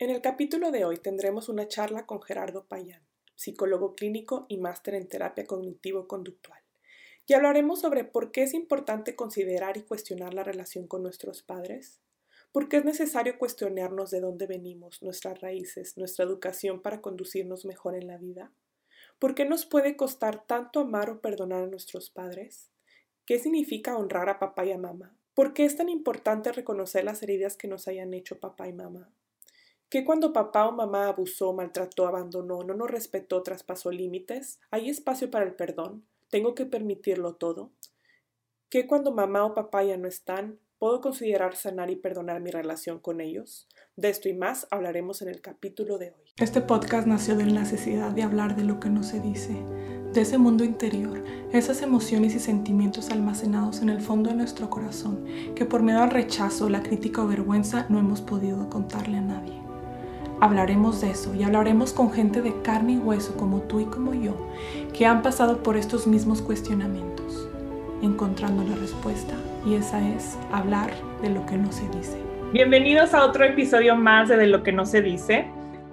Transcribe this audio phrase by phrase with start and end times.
[0.00, 3.02] En el capítulo de hoy tendremos una charla con Gerardo Payán,
[3.34, 6.58] psicólogo clínico y máster en terapia cognitivo-conductual.
[7.26, 12.00] Y hablaremos sobre por qué es importante considerar y cuestionar la relación con nuestros padres,
[12.50, 17.94] por qué es necesario cuestionarnos de dónde venimos, nuestras raíces, nuestra educación para conducirnos mejor
[17.94, 18.50] en la vida,
[19.18, 22.70] por qué nos puede costar tanto amar o perdonar a nuestros padres,
[23.26, 27.22] qué significa honrar a papá y a mamá, por qué es tan importante reconocer las
[27.22, 29.12] heridas que nos hayan hecho papá y mamá,
[29.90, 35.30] que cuando papá o mamá abusó, maltrató, abandonó, no nos respetó, traspasó límites, hay espacio
[35.30, 37.72] para el perdón, tengo que permitirlo todo,
[38.68, 43.00] que cuando mamá o papá ya no están, puedo considerar sanar y perdonar mi relación
[43.00, 43.68] con ellos.
[43.96, 46.30] De esto y más hablaremos en el capítulo de hoy.
[46.38, 49.52] Este podcast nació de la necesidad de hablar de lo que no se dice,
[50.12, 51.22] de ese mundo interior,
[51.52, 55.26] esas emociones y sentimientos almacenados en el fondo de nuestro corazón,
[55.56, 59.59] que por miedo al rechazo, la crítica o vergüenza no hemos podido contarle a nadie.
[60.42, 64.14] Hablaremos de eso y hablaremos con gente de carne y hueso como tú y como
[64.14, 64.34] yo,
[64.96, 67.46] que han pasado por estos mismos cuestionamientos,
[68.00, 69.34] encontrando la respuesta,
[69.66, 72.16] y esa es hablar de lo que no se dice.
[72.54, 75.46] Bienvenidos a otro episodio más de De lo que no se dice.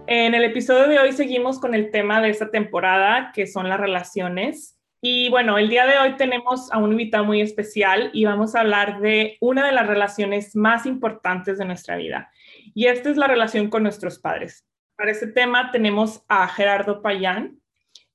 [0.07, 3.81] En el episodio de hoy seguimos con el tema de esta temporada, que son las
[3.81, 4.79] relaciones.
[5.01, 8.61] Y bueno, el día de hoy tenemos a un invitado muy especial y vamos a
[8.61, 12.31] hablar de una de las relaciones más importantes de nuestra vida
[12.77, 14.63] y esta es la relación con nuestros padres.
[14.95, 17.59] Para este tema tenemos a Gerardo Payán.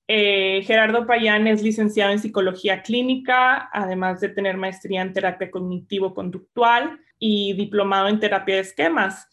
[0.07, 7.01] Eh, Gerardo Payán es licenciado en psicología clínica, además de tener maestría en terapia cognitivo-conductual
[7.19, 9.27] y diplomado en terapia de esquemas.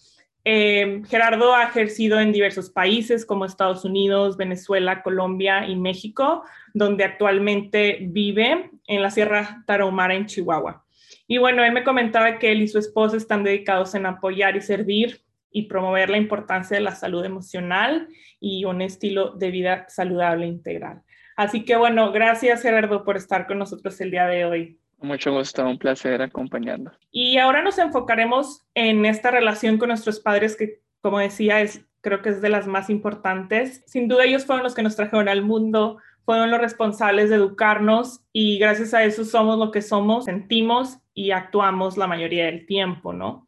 [0.44, 7.04] Eh, Gerardo ha ejercido en diversos países como Estados Unidos, Venezuela, Colombia y México, donde
[7.04, 10.84] actualmente vive en la Sierra Tarahumara en Chihuahua.
[11.32, 14.62] Y bueno, él me comentaba que él y su esposa están dedicados en apoyar y
[14.62, 18.08] servir y promover la importancia de la salud emocional
[18.40, 21.04] y un estilo de vida saludable e integral.
[21.36, 24.80] Así que bueno, gracias Gerardo por estar con nosotros el día de hoy.
[24.98, 26.92] Mucho gusto, un placer acompañando.
[27.12, 32.23] Y ahora nos enfocaremos en esta relación con nuestros padres que, como decía, es, creo
[32.23, 33.84] que es de las más importantes.
[33.86, 38.22] Sin duda ellos fueron los que nos trajeron al mundo, fueron los responsables de educarnos
[38.34, 43.12] y gracias a eso somos lo que somos, sentimos y actuamos la mayoría del tiempo,
[43.12, 43.46] ¿no?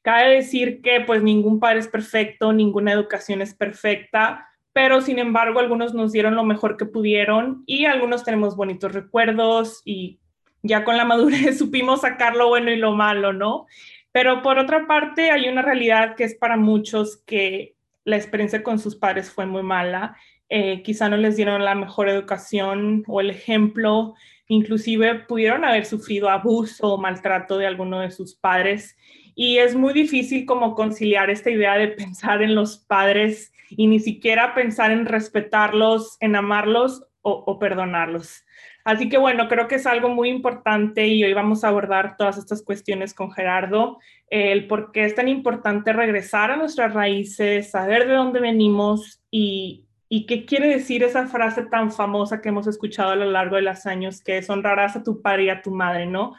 [0.00, 5.58] Cabe decir que pues ningún padre es perfecto, ninguna educación es perfecta, pero sin embargo
[5.58, 10.20] algunos nos dieron lo mejor que pudieron y algunos tenemos bonitos recuerdos y
[10.62, 13.66] ya con la madurez supimos sacar lo bueno y lo malo, ¿no?
[14.12, 18.78] Pero por otra parte hay una realidad que es para muchos que la experiencia con
[18.78, 20.16] sus padres fue muy mala,
[20.48, 24.14] eh, quizá no les dieron la mejor educación o el ejemplo
[24.50, 28.96] inclusive pudieron haber sufrido abuso o maltrato de alguno de sus padres
[29.36, 34.00] y es muy difícil como conciliar esta idea de pensar en los padres y ni
[34.00, 38.44] siquiera pensar en respetarlos, en amarlos o, perdonarlos.
[38.82, 42.36] Así que bueno, creo que es algo muy importante y hoy vamos a abordar todas
[42.36, 43.98] estas cuestiones con Gerardo,
[44.30, 49.86] el por qué es tan importante regresar a nuestras raíces, saber de dónde venimos y,
[50.12, 53.62] ¿Y qué quiere decir esa frase tan famosa que hemos escuchado a lo largo de
[53.62, 56.34] los años, que es honrarás a tu padre y a tu madre, ¿no?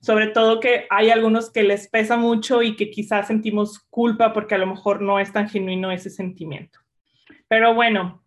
[0.00, 4.56] Sobre todo que hay algunos que les pesa mucho y que quizás sentimos culpa porque
[4.56, 6.80] a lo mejor no es tan genuino ese sentimiento.
[7.46, 8.24] Pero bueno,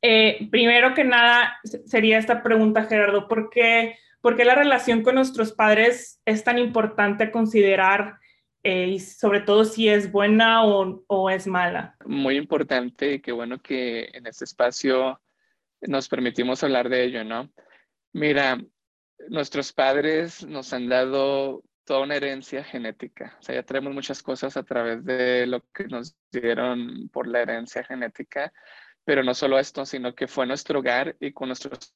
[0.00, 5.16] eh, primero que nada sería esta pregunta, Gerardo, ¿por qué, ¿por qué la relación con
[5.16, 8.19] nuestros padres es tan importante considerar
[8.62, 11.96] eh, y sobre todo si es buena o, es mala.
[12.04, 15.20] Muy importante qué bueno que en este espacio
[15.80, 17.50] nos permitimos hablar de ello, ¿no?
[18.12, 18.60] Mira,
[19.28, 24.56] nuestros padres nos han dado toda una herencia genética, o sea, ya traemos muchas cosas
[24.56, 28.52] a través de lo que nos dieron por la herencia genética,
[29.04, 31.94] pero no solo esto, sino que fue nuestro hogar y con nuestros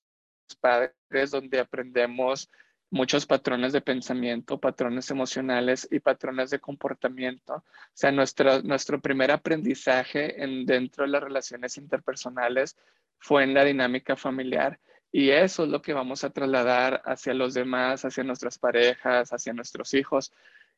[0.61, 2.51] padres donde aprendemos
[2.95, 7.55] muchos patrones de pensamiento, patrones emocionales y patrones de comportamiento.
[7.57, 7.63] O
[7.93, 12.77] sea, nuestro, nuestro primer aprendizaje en, dentro de las relaciones interpersonales
[13.19, 14.79] fue en la dinámica familiar
[15.11, 19.53] y eso es lo que vamos a trasladar hacia los demás, hacia nuestras parejas, hacia
[19.53, 20.33] nuestros hijos.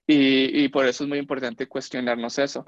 [0.07, 2.65] Y, y por eso es muy importante cuestionarnos eso.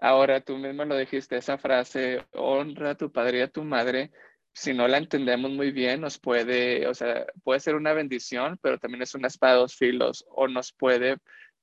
[0.00, 4.10] Ahora, tú mismo lo dijiste, esa frase, honra a tu padre y a tu madre,
[4.56, 8.78] si no la entendemos muy bien, nos puede, o sea, puede ser una bendición, pero
[8.78, 11.18] también es una espada de dos filos o nos puede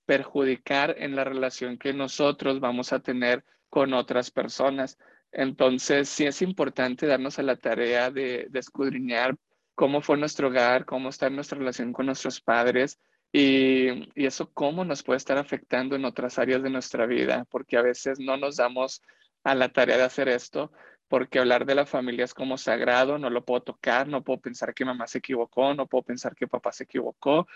[0.06, 5.00] perjudicar en la relación que nosotros vamos a tener con otras personas.
[5.32, 9.36] Entonces, sí es importante darnos a la tarea de, de escudriñar
[9.74, 13.00] cómo fue nuestro hogar, cómo está nuestra relación con nuestros padres
[13.32, 17.78] Y, y, eso cómo nos puede estar afectando en otras áreas de nuestra vida, porque
[17.78, 19.02] a veces no nos damos
[19.44, 20.72] a la tarea de hacer esto,
[21.08, 24.74] porque hablar de la familia es como sagrado, no lo puedo tocar, no puedo pensar
[24.74, 27.48] que mamá se equivocó, no puedo pensar que papá se equivocó,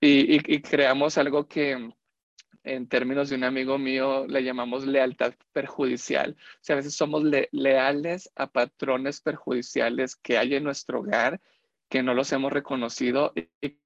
[0.00, 1.90] y, y, creamos algo que
[2.62, 6.36] en términos de un amigo mío le llamamos lealtad perjudicial.
[6.38, 11.40] O sea, a veces somos leales a patrones perjudiciales que hay en nuestro hogar,
[11.88, 13.78] que no los hemos reconocido y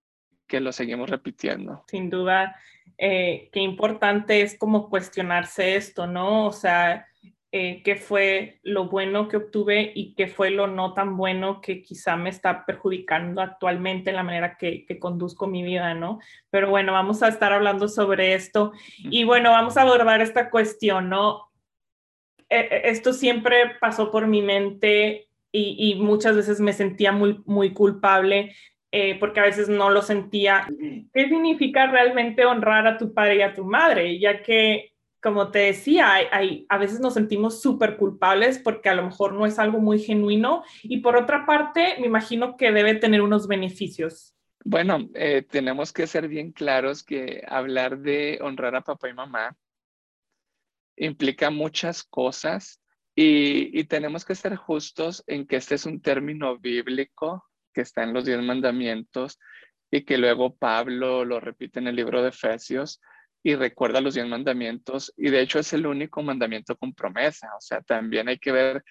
[0.47, 1.85] que lo seguimos repitiendo.
[1.89, 2.57] Sin duda,
[2.99, 6.47] eh, qué importante es como cuestionarse esto, ¿no?
[6.47, 7.07] O sea,
[7.55, 11.83] eh, qué fue lo bueno que obtuve y qué fue lo no tan bueno que
[11.83, 16.19] quizá me está perjudicando actualmente en la manera que, que, conduzco mi vida, ¿no?
[16.49, 21.11] Pero bueno, vamos a estar hablando sobre esto y bueno, vamos a abordar esta cuestión,
[21.11, 21.51] ¿no?
[22.49, 27.43] E, e, esto siempre pasó por mi mente y, y muchas veces me sentía muy,
[27.45, 28.55] muy culpable
[28.95, 30.67] eh, porque a veces no lo sentía.
[31.15, 34.19] ¿Qué significa realmente honrar a tu padre y a tu madre?
[34.19, 34.92] Ya que
[35.23, 36.17] como te decía,
[36.69, 40.65] a veces nos sentimos súper culpables porque a lo mejor no es algo muy genuino
[40.83, 44.35] y por otra parte, me imagino que debe tener unos beneficios.
[44.65, 49.57] Bueno, eh, tenemos que ser bien claros que hablar de honrar a papá y mamá
[50.97, 52.81] implica muchas cosas
[53.15, 58.03] y, y tenemos que ser justos en que este es un término bíblico que está
[58.03, 59.39] en los diez mandamientos
[59.89, 63.01] y que luego Pablo lo repite en el libro de Efesios
[63.43, 67.51] y recuerda los diez mandamientos y de hecho es el único mandamiento con promesa.
[67.57, 68.85] O sea, también hay que ver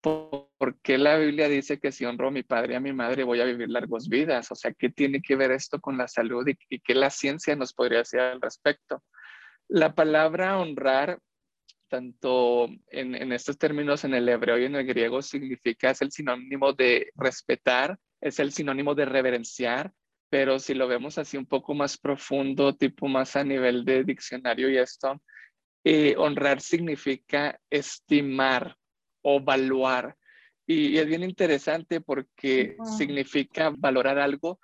[0.00, 0.48] por,
[0.82, 3.40] qué la Biblia dice que si honro a mi padre y a mi madre voy
[3.40, 4.50] a vivir largos vidas.
[4.50, 7.56] O sea, ¿qué tiene que ver esto con la salud y, y qué la ciencia
[7.56, 9.02] nos podría decir al respecto?
[9.68, 11.18] La palabra honrar,
[11.88, 16.10] tanto en, en estos términos en el hebreo y en el griego, significa, es el
[16.10, 19.92] sinónimo de respetar, es el sinónimo de reverenciar,
[20.34, 24.68] pero si lo vemos así un poco más profundo, tipo más a nivel de diccionario
[24.68, 25.22] y esto,
[25.84, 28.76] eh, honrar significa estimar
[29.22, 30.16] o evaluar.
[30.66, 34.58] Y, es bien interesante porque significa valorar algo,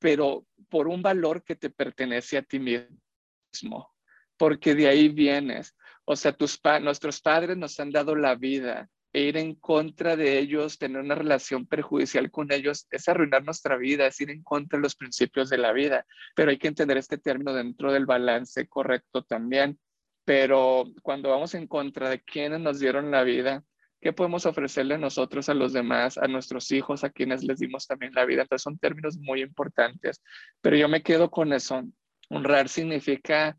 [0.00, 3.94] pero por un valor que te pertenece a ti mismo,
[4.36, 5.76] porque de ahí vienes.
[6.04, 10.78] O sea, tus nuestros padres nos han dado la vida, ir en contra de ellos,
[10.78, 14.82] tener una relación perjudicial con ellos, es arruinar nuestra vida, es ir en contra de
[14.82, 16.06] los principios de la vida.
[16.34, 19.78] Pero hay que entender este término dentro del balance correcto también.
[20.24, 23.62] Pero cuando vamos en contra de quienes nos dieron la vida,
[24.00, 28.14] ¿qué podemos ofrecerle nosotros a los demás, a nuestros hijos, a quienes les dimos también
[28.14, 28.42] la vida?
[28.42, 30.22] Entonces son términos muy importantes.
[30.60, 31.82] Pero yo me quedo con eso.
[32.30, 33.58] Honrar significa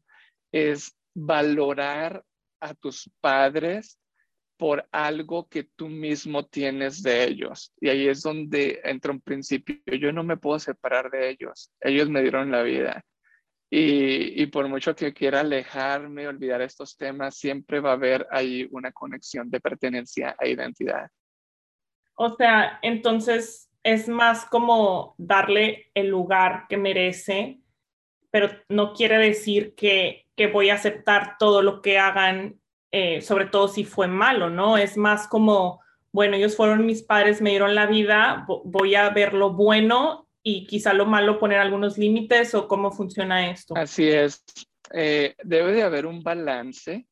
[0.52, 2.24] es valorar
[2.60, 4.00] a tus padres
[4.64, 7.74] por algo que tú mismo tienes de ellos.
[7.82, 9.76] Y ahí es donde entra un principio.
[9.88, 11.70] Yo no me puedo separar de ellos.
[11.82, 13.04] Ellos me dieron la vida.
[13.70, 18.66] Y, y, por mucho que quiera alejarme, olvidar estos temas, siempre va a haber ahí
[18.72, 21.10] una conexión de pertenencia e identidad.
[22.16, 27.60] O sea, entonces es más como darle el lugar que merece,
[28.32, 32.63] pero no quiere decir que, que voy a aceptar todo lo que hagan
[32.96, 34.78] eh, sobre todo si fue malo, ¿no?
[34.78, 35.82] Es más como,
[36.12, 40.68] bueno, ellos fueron mis padres, me dieron la vida, voy a ver lo bueno y
[40.68, 43.74] quizá lo malo poner algunos límites o cómo funciona esto.
[43.76, 44.46] Así es.
[44.94, 47.08] Eh, debe de haber un balance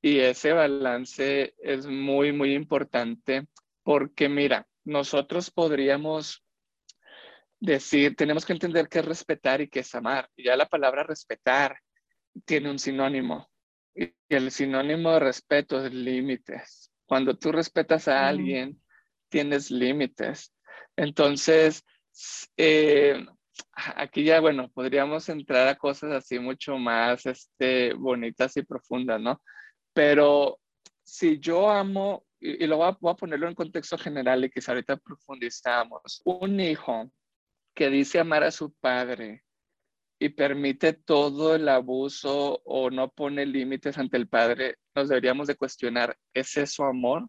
[0.00, 3.48] y ese balance es muy, muy importante
[3.82, 6.44] porque mira, nosotros podríamos
[7.58, 10.28] decir, tenemos que entender qué es respetar y qué es amar.
[10.36, 11.80] Ya la palabra respetar
[12.44, 13.48] tiene un sinónimo
[13.94, 16.90] y el sinónimo de respeto es límites.
[17.06, 18.80] Cuando tú respetas a alguien,
[19.28, 20.52] tienes límites.
[20.96, 21.84] Entonces,
[22.56, 23.24] eh,
[23.96, 29.42] aquí ya, bueno, podríamos entrar a cosas así mucho más este, bonitas y profundas, ¿no?
[29.92, 30.58] Pero
[31.02, 34.72] si yo amo, y, lo voy a, voy a, ponerlo en contexto general y quizá
[34.72, 37.10] ahorita profundizamos, un hijo
[37.74, 39.44] que dice amar a su padre,
[40.24, 45.54] y permite todo el abuso o no pone límites ante el Padre, nos deberíamos de
[45.54, 47.28] cuestionar, ¿es eso amor?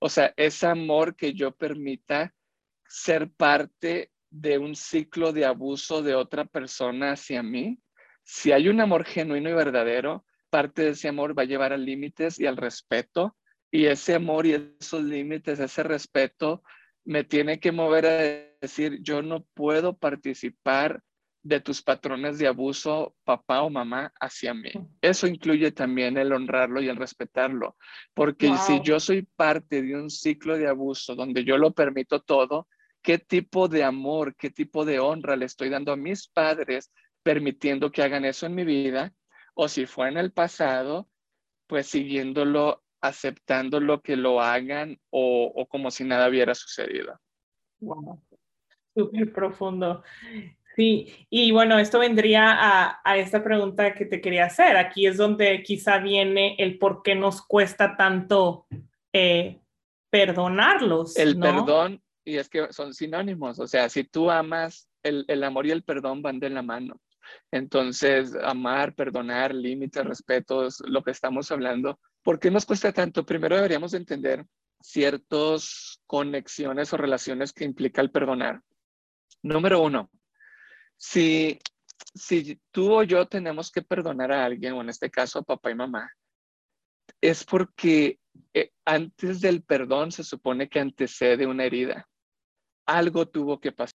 [0.00, 2.34] O sea, ¿es amor que yo permita
[2.88, 7.78] ser parte de un ciclo de abuso de otra persona hacia mí?
[8.24, 11.76] Si hay un amor genuino y verdadero, parte de ese amor va a llevar a
[11.76, 13.36] límites y al respeto.
[13.70, 16.64] Y ese amor y esos límites, ese respeto,
[17.04, 18.18] me tiene que mover a
[18.60, 21.00] decir, yo no puedo participar
[21.44, 24.72] de tus patrones de abuso, papá o mamá, hacia mí.
[25.02, 27.76] Eso incluye también el honrarlo y el respetarlo,
[28.14, 32.66] porque si yo soy parte de un ciclo de abuso donde yo lo permito todo,
[33.02, 36.90] ¿qué tipo de amor, qué tipo de honra le estoy dando a mis padres
[37.22, 39.12] permitiendo que hagan eso en mi vida,
[39.54, 41.08] o si fue en el pasado,
[41.66, 47.20] pues siguiéndolo, aceptándolo que lo hagan o, como si nada hubiera sucedido.
[47.80, 48.22] Wow,
[48.94, 50.02] súper profundo.
[50.74, 54.76] Sí, y bueno, esto vendría a, a, esta pregunta que te quería hacer.
[54.76, 58.66] Aquí es donde quizá viene el por qué nos cuesta tanto
[59.12, 59.60] eh,
[60.10, 61.16] perdonarlos.
[61.16, 65.66] El perdón, y es que son sinónimos, o sea, si tú amas, el, el amor
[65.66, 67.00] y el perdón van de la mano.
[67.50, 72.00] Entonces, amar, perdonar, límites, respetos, lo que estamos hablando.
[72.22, 73.24] ¿Por qué nos cuesta tanto?
[73.24, 74.44] Primero deberíamos entender
[74.80, 78.60] ciertas conexiones o relaciones que implica el perdonar.
[79.42, 80.10] Número uno,
[80.96, 81.58] si,
[82.14, 85.70] si tú o yo tenemos que perdonar a alguien, o en este caso a papá
[85.70, 86.10] y mamá,
[87.20, 88.18] es porque
[88.52, 92.08] eh, antes del perdón se supone que antecede una herida.
[92.86, 93.94] Algo tuvo que pasar.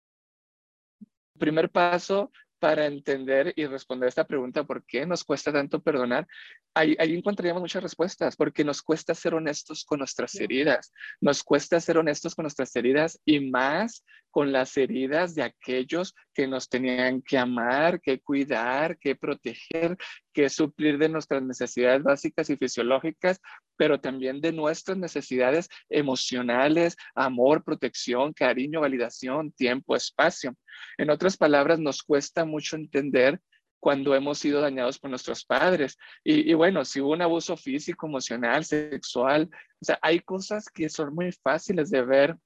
[1.38, 6.28] primer paso para entender y responder esta pregunta, ¿por qué nos cuesta tanto perdonar?
[6.74, 10.92] Ahí, ahí, encontraríamos muchas respuestas, porque nos cuesta ser honestos con nuestras heridas,
[11.22, 16.48] nos cuesta ser honestos con nuestras heridas y más con las heridas de aquellos que
[16.48, 19.98] nos tenían que amar, que cuidar, que proteger,
[20.34, 23.42] que suplir de nuestras necesidades básicas y fisiológicas,
[23.76, 30.56] pero también de nuestras necesidades emocionales, amor, protección, cariño, validación, tiempo, espacio.
[30.98, 33.40] En otras palabras, nos cuesta mucho entender
[33.80, 35.98] cuando hemos sido dañados por nuestros padres.
[36.24, 39.50] Y, bueno, si hubo un abuso físico, emocional, sexual,
[39.82, 42.38] o sea, hay cosas que son muy fáciles de ver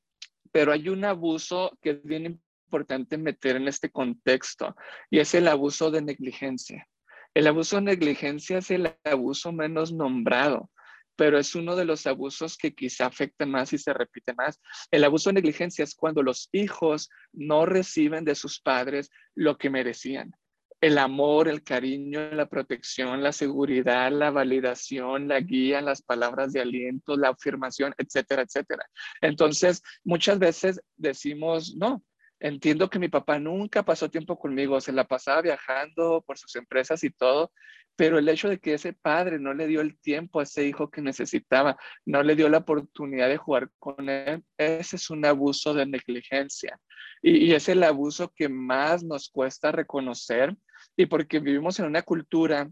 [0.54, 4.76] pero hay un abuso que es bien importante meter en este contexto
[5.10, 6.88] y es el abuso de negligencia.
[7.34, 10.70] El abuso de negligencia es el abuso menos nombrado,
[11.16, 14.62] pero es uno de los abusos que quizá afecta más y se repite más.
[14.92, 19.72] El abuso de negligencia es cuando los hijos no reciben de sus padres lo que
[19.72, 20.36] merecían
[20.84, 26.60] el amor, el cariño, la protección, la seguridad, la validación, la guía, las palabras de
[26.60, 28.86] aliento, la afirmación, etcétera, etcétera.
[29.22, 32.04] Entonces, muchas veces decimos, no,
[32.38, 37.02] entiendo que mi papá nunca pasó tiempo conmigo, se la pasaba viajando por sus empresas
[37.06, 37.54] y todo,
[37.96, 40.92] pero el hecho de que ese padre no le dio el tiempo a ese hijo
[40.92, 45.74] que necesitaba, no le dio la oportunidad de jugar con él, ese es un abuso
[45.74, 46.78] de negligencia.
[47.22, 50.54] Y, y es el abuso que más nos cuesta reconocer
[50.96, 52.70] y porque vivimos en una cultura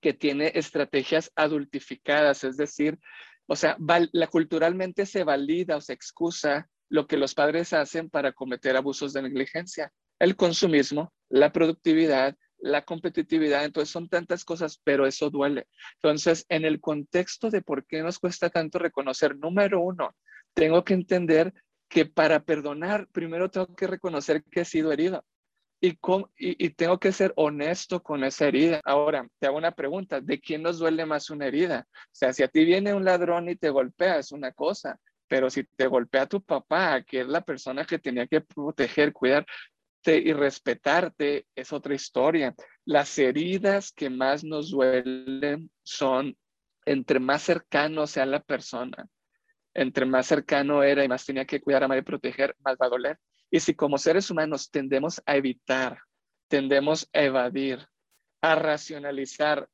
[0.00, 2.98] que tiene estrategias adultificadas, es decir,
[3.46, 3.76] o sea,
[4.12, 9.12] la culturalmente se valida o se excusa lo que los padres hacen para cometer abusos
[9.12, 9.92] de negligencia.
[10.18, 15.66] El consumismo, la productividad, la competitividad, entonces son tantas cosas, pero eso duele.
[15.94, 20.14] Entonces, en el contexto de por qué nos cuesta tanto reconocer, número uno,
[20.54, 21.52] tengo que entender
[21.88, 25.24] que para perdonar, primero tengo que reconocer que he sido herido
[25.80, 28.80] y, tengo que ser honesto con esa herida.
[28.84, 31.86] Ahora, te hago una pregunta, ¿de quién nos duele más una herida?
[31.90, 35.48] O sea, si a ti viene un ladrón y te golpea, es una cosa, pero
[35.48, 39.46] si te golpea tu papá, que es la persona que tenía que proteger, cuidarte
[40.06, 42.54] y respetarte, es otra historia.
[42.84, 46.36] Las heridas que más nos duelen son
[46.84, 49.06] entre más cercano sea la persona,
[49.74, 52.90] entre más cercano era y más tenía que cuidar, amar y proteger, más va a
[52.90, 53.18] doler.
[53.50, 56.00] Y si como seres humanos tendemos a evitar,
[56.48, 57.86] tendemos a evadir,
[58.42, 59.68] a racionalizar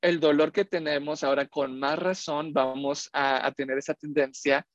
[0.00, 4.66] el dolor que tenemos, ahora con más razón vamos a, tener esa tendencia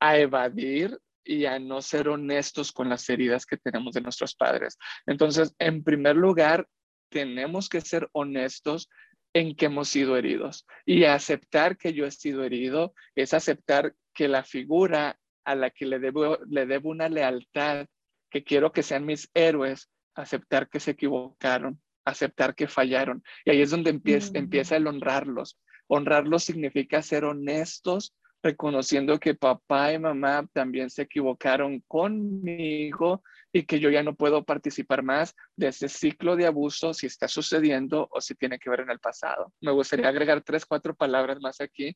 [0.00, 4.76] a evadir y a no ser honestos con las heridas que tenemos de nuestros padres.
[5.06, 6.66] Entonces, en primer lugar,
[7.08, 8.88] tenemos que ser honestos
[9.32, 14.28] en que hemos sido heridos y aceptar que yo he sido herido es aceptar que
[14.28, 17.86] la figura a la que le debo, le debo una lealtad,
[18.30, 23.22] que quiero que sean mis héroes, aceptar que se equivocaron, aceptar que fallaron.
[23.44, 24.36] Y ahí es donde empieza, mm.
[24.36, 25.58] empieza el honrarlos.
[25.86, 33.22] Honrarlos significa ser honestos reconociendo que papá y mamá también se equivocaron conmigo
[33.52, 37.28] y que yo ya no puedo participar más de ese ciclo de abuso si está
[37.28, 39.52] sucediendo o si tiene que ver en el pasado.
[39.60, 41.94] Me gustaría agregar tres, cuatro palabras más aquí,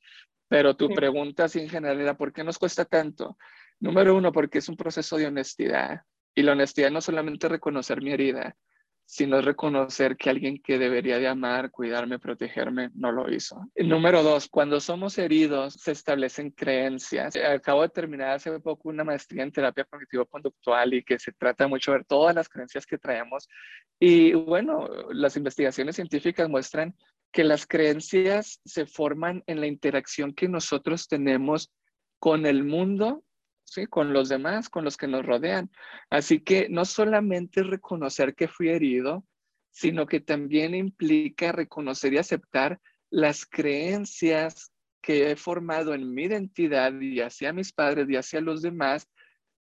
[0.48, 3.36] pero tu pregunta sin general era, ¿por qué nos cuesta tanto?
[3.80, 6.02] Número uno, porque es un proceso de honestidad.
[6.34, 8.54] Y la honestidad no solamente reconocer mi herida,
[9.06, 13.70] sino reconocer que alguien que debería de amar, cuidarme, protegerme, no lo hizo.
[13.76, 17.36] número dos, cuando somos heridos se establecen creencias.
[17.36, 21.92] Acabo de terminar hace poco una maestría en terapia cognitivo-conductual y que se trata mucho
[21.92, 23.48] de ver todas las creencias que traemos.
[24.00, 26.92] Y bueno, las investigaciones científicas muestran
[27.30, 31.70] que las creencias se forman en la interacción que nosotros tenemos
[32.18, 33.22] con el mundo
[33.66, 33.87] ¿sí?
[33.87, 35.70] con los demás, con los que nos rodean.
[36.08, 39.26] Así que no solamente reconocer que fui herido,
[39.70, 42.80] sino que también implica reconocer y aceptar
[43.11, 48.62] las creencias que he formado en mi identidad y hacia mis padres y hacia los
[48.62, 49.08] demás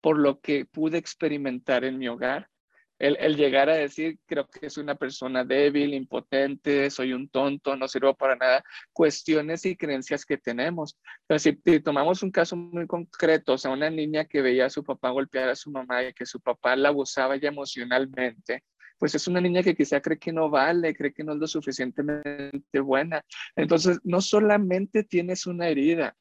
[0.01, 2.52] por lo que pude experimentar en mi hogar.
[3.03, 7.89] El, llegar a decir, creo que es una persona débil, impotente, soy un tonto, no
[7.89, 10.97] sirvo para nada, cuestiones y creencias que tenemos.
[11.23, 14.85] Entonces, si, tomamos un caso muy concreto, o sea, una niña que veía a su
[14.85, 18.63] papá golpear a su mamá y que su papá la abusaba ya emocionalmente,
[18.99, 21.49] pues es una niña que quizá cree que no vale, cree que no es lo
[21.49, 23.25] suficientemente buena.
[23.57, 26.15] Entonces, no solamente tienes una herida,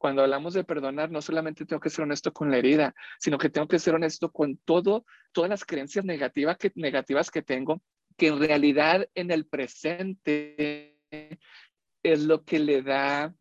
[0.00, 3.50] cuando hablamos de perdonar, no solamente tengo que ser honesto con la herida, sino que
[3.50, 7.82] tengo que ser honesto con todo, todas las creencias negativas que, negativas que tengo,
[8.16, 10.98] que en realidad en el presente
[12.02, 13.34] es lo que le da,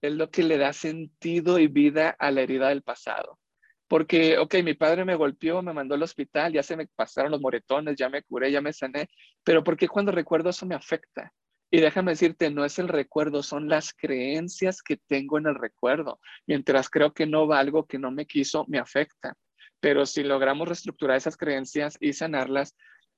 [0.00, 3.38] es lo que le da sentido y vida a la herida del pasado.
[3.86, 7.42] Porque, ok, mi padre me golpeó, me mandó al hospital, ya se me pasaron los
[7.42, 9.10] moretones, ya me curé, ya me sané,
[9.44, 11.30] pero ¿por qué cuando recuerdo eso me afecta?
[11.76, 16.20] Y déjame decirte, no es el recuerdo, son las creencias que tengo en el recuerdo.
[16.46, 19.34] Mientras creo que no va algo que no me quiso, me afecta.
[19.78, 22.74] Pero si logramos reestructurar esas creencias y sanarlas,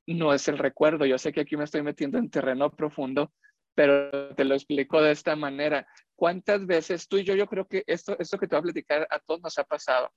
[0.09, 1.07] no es el recuerdo.
[1.07, 3.33] Yo sé que aquí me estoy metiendo en terreno profundo,
[3.77, 5.87] pero te lo explico de esta manera.
[6.17, 9.07] ¿Cuántas veces tú y yo, yo creo que esto, esto que te voy a platicar
[9.09, 10.11] a todos nos ha pasado?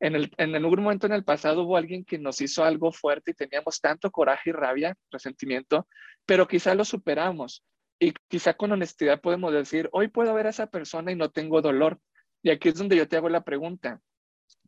[0.00, 3.32] en, el, en algún momento en el pasado hubo alguien que nos hizo algo fuerte
[3.32, 5.86] y teníamos tanto coraje y rabia, resentimiento,
[6.24, 7.62] pero quizá lo superamos
[8.02, 11.62] y quizá con honestidad podemos decir, hoy puedo ver a esa persona y no tengo
[11.62, 12.00] dolor.
[12.42, 14.00] Y aquí es donde yo te hago la pregunta.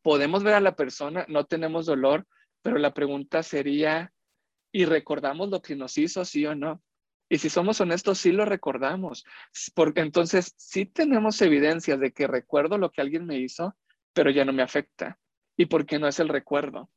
[0.03, 2.29] Podemos ver a la persona, no tenemos dolor,
[2.63, 4.13] pero la pregunta sería,
[4.71, 6.81] ¿y recordamos lo que nos hizo, sí o no?
[7.29, 9.25] Y si somos honestos, sí lo recordamos.
[9.75, 13.77] Porque entonces sí tenemos evidencias de que recuerdo lo que alguien me hizo,
[14.13, 15.19] pero ya no me afecta.
[15.57, 16.89] ¿Y por qué no es el recuerdo?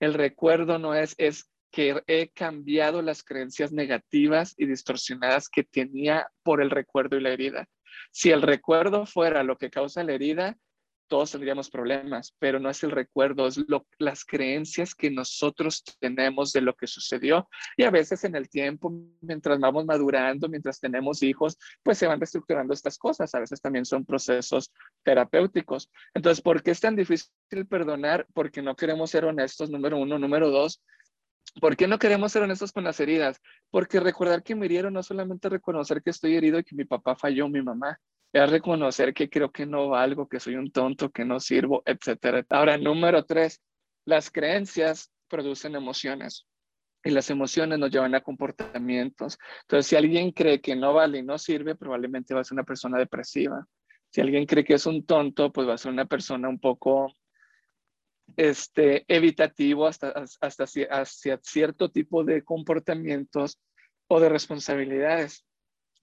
[0.00, 6.28] El recuerdo no es, es que he cambiado las creencias negativas y distorsionadas que tenía
[6.42, 7.68] por el recuerdo y la herida.
[8.12, 10.56] Si el recuerdo fuera lo que causa la herida,
[11.08, 13.58] todos tendríamos problemas, pero no es el recuerdo, es
[13.98, 17.48] las creencias que nosotros tenemos de lo que sucedió.
[17.76, 22.20] Y a veces en el tiempo, mientras vamos madurando, mientras tenemos hijos, pues se van
[22.20, 23.34] reestructurando estas cosas.
[23.34, 24.72] A veces también son procesos
[25.04, 25.90] terapéuticos.
[26.14, 27.30] Entonces, ¿por qué es tan difícil
[27.68, 28.26] perdonar?
[28.34, 30.18] Porque no queremos ser honestos, número uno.
[30.18, 30.82] Número dos,
[31.60, 33.40] ¿Por qué no queremos ser honestos con las heridas?
[33.70, 37.16] Porque recordar que me hirieron no solamente reconocer que estoy herido y que mi papá
[37.16, 37.98] falló, mi mamá,
[38.32, 42.44] es reconocer que creo que no valgo, que soy un tonto, que no sirvo, etcétera.
[42.50, 43.62] Ahora, número tres,
[44.04, 46.46] las creencias producen emociones
[47.02, 49.38] y las emociones nos llevan a comportamientos.
[49.62, 52.64] Entonces, si alguien cree que no vale y no sirve, probablemente va a ser una
[52.64, 53.64] persona depresiva.
[54.10, 57.12] Si alguien cree que es un tonto, pues va a ser una persona un poco
[58.36, 63.58] este, evitativo hasta, hasta hacia cierto tipo de comportamientos
[64.08, 65.44] o de responsabilidades.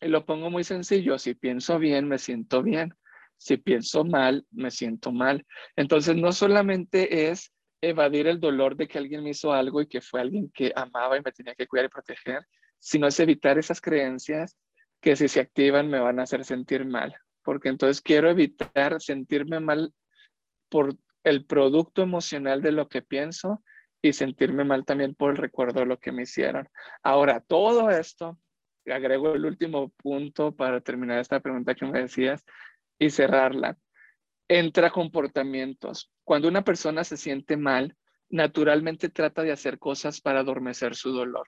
[0.02, 2.94] Y lo pongo muy sencillo, si pienso bien, me siento bien.
[3.38, 5.46] Si pienso mal, me siento mal.
[5.76, 10.02] Entonces, no solamente es evadir el dolor de que alguien me hizo algo y que
[10.02, 12.46] fue alguien que amaba y me tenía que cuidar y proteger,
[12.80, 14.58] sino es evitar esas creencias
[15.02, 17.14] que si se activan me van a hacer sentir mal.
[17.44, 19.94] Porque entonces quiero evitar sentirme mal
[20.70, 23.64] por el producto emocional de lo que pienso
[24.02, 26.68] y sentirme mal también por el recuerdo de lo que me hicieron.
[27.02, 28.38] Ahora, todo esto,
[28.86, 32.44] agrego el último punto para terminar esta pregunta que me decías
[33.00, 33.78] y cerrarla.
[34.50, 36.12] Entra comportamientos.
[36.26, 37.96] Cuando una persona se siente mal,
[38.30, 41.48] naturalmente trata de hacer cosas para adormecer su dolor.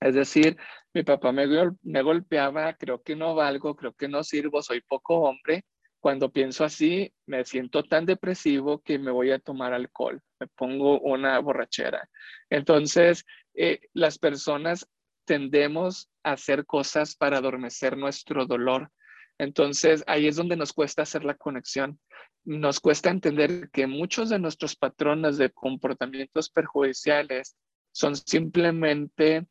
[0.00, 0.56] Es decir,
[0.92, 1.46] mi papá me,
[1.82, 5.64] me golpeaba, creo que no valgo, creo que no sirvo, soy poco hombre,
[6.04, 11.00] cuando pienso así, me siento tan depresivo que me voy a tomar alcohol, me pongo
[11.00, 12.10] una borrachera.
[12.50, 14.86] Entonces, eh, las personas
[15.24, 18.90] tendemos a hacer cosas para adormecer nuestro dolor.
[19.38, 21.98] Entonces, ahí es donde nos cuesta hacer la conexión.
[22.44, 27.56] Nos cuesta entender que muchos de nuestros patrones de comportamientos perjudiciales
[27.92, 29.46] son simplemente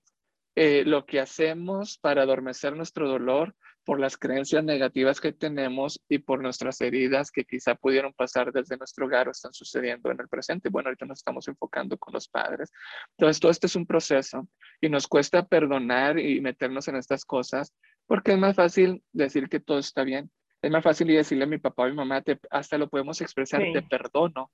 [0.53, 6.19] eh, lo que hacemos para adormecer nuestro dolor por las creencias negativas que tenemos y
[6.19, 10.27] por nuestras heridas que quizá pudieron pasar desde nuestro hogar o están sucediendo en el
[10.27, 10.69] presente.
[10.69, 12.71] Bueno, ahorita nos estamos enfocando con los padres.
[13.17, 14.47] Entonces, todo esto es un proceso
[14.79, 17.73] y nos cuesta perdonar y meternos en estas cosas
[18.05, 20.31] porque es más fácil decir que todo está bien.
[20.61, 23.81] Es más fácil decirle a mi papá o mi mamá, hasta lo podemos expresar, de
[23.81, 24.49] perdono.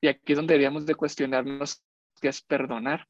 [0.00, 1.82] Y aquí es donde deberíamos de cuestionarnos
[2.20, 3.06] qué es perdonar,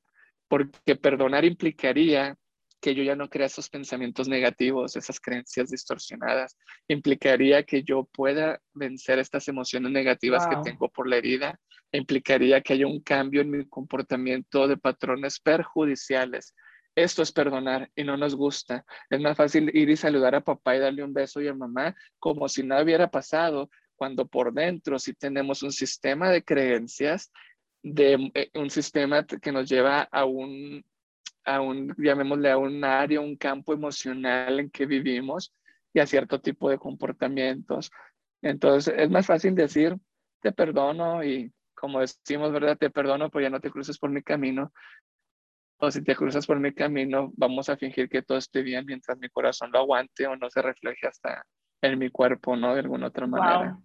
[0.47, 2.37] porque perdonar implicaría
[2.81, 6.57] que yo ya no crea esos pensamientos negativos, esas creencias distorsionadas.
[6.87, 11.59] Implicaría que yo pueda vencer estas emociones negativas que tengo por la herida.
[11.93, 16.55] Implicaría que haya un cambio en mi comportamiento de patrones perjudiciales
[16.95, 18.85] Esto es perdonar y no nos gusta.
[19.11, 21.95] Es más fácil ir y saludar a papá y darle un beso y a mamá
[22.19, 27.33] como si nada hubiera pasado, cuando por dentro sí tenemos un sistema de creencias,
[27.83, 30.85] de eh, un sistema que nos lleva a un,
[31.49, 35.55] a un, llamémosle a un área, un campo emocional en que vivimos
[35.93, 37.91] y a cierto tipo de comportamientos.
[38.43, 39.97] Entonces es más fácil decir,
[40.41, 42.77] te perdono y como decimos, ¿verdad?
[42.77, 44.73] Te perdono, pero ya no te cruces por mi camino,
[45.81, 49.17] o si te cruzas por mi camino, vamos a fingir que todo esté bien mientras
[49.19, 51.45] mi corazón lo aguante o no se refleje hasta
[51.81, 52.75] en mi cuerpo, ¿no?
[52.75, 53.79] De alguna otra manera.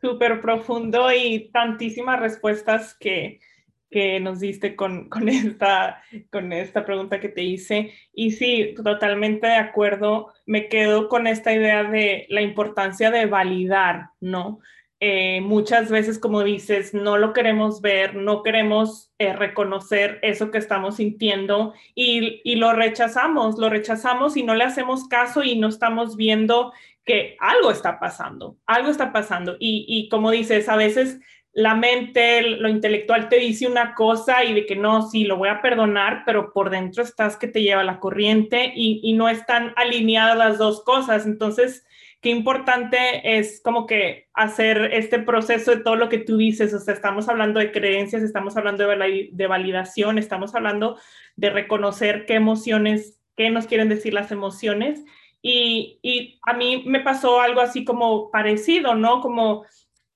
[0.00, 3.40] Súper profundo y tantísimas respuestas que,
[3.90, 7.92] que nos diste con, con, esta, con esta pregunta que te hice.
[8.12, 10.32] Y sí, totalmente de acuerdo.
[10.46, 14.60] Me quedo con esta idea de la importancia de validar, ¿no?
[15.00, 20.58] Eh, muchas veces, como dices, no lo queremos ver, no queremos eh, reconocer eso que
[20.58, 25.68] estamos sintiendo y, y, lo rechazamos, lo rechazamos y no le hacemos caso y no
[25.68, 26.72] estamos viendo
[27.04, 29.56] que algo está pasando, algo está pasando.
[29.60, 31.20] Y, y como dices, a veces
[31.58, 35.48] la mente, lo intelectual te dice una cosa y de que no, sí, lo voy
[35.48, 39.72] a perdonar, pero por dentro estás que te lleva la corriente y, y no están
[39.74, 41.26] alineadas las dos cosas.
[41.26, 41.84] Entonces,
[42.20, 46.78] qué importante es como que hacer este proceso de todo lo que tú dices, o
[46.78, 50.96] sea, estamos hablando de creencias, estamos hablando de, validación, estamos hablando
[51.34, 55.04] de reconocer qué emociones, qué nos quieren decir las emociones.
[55.42, 59.20] Y, y a mí me pasó algo así como parecido, ¿no?
[59.20, 59.64] Como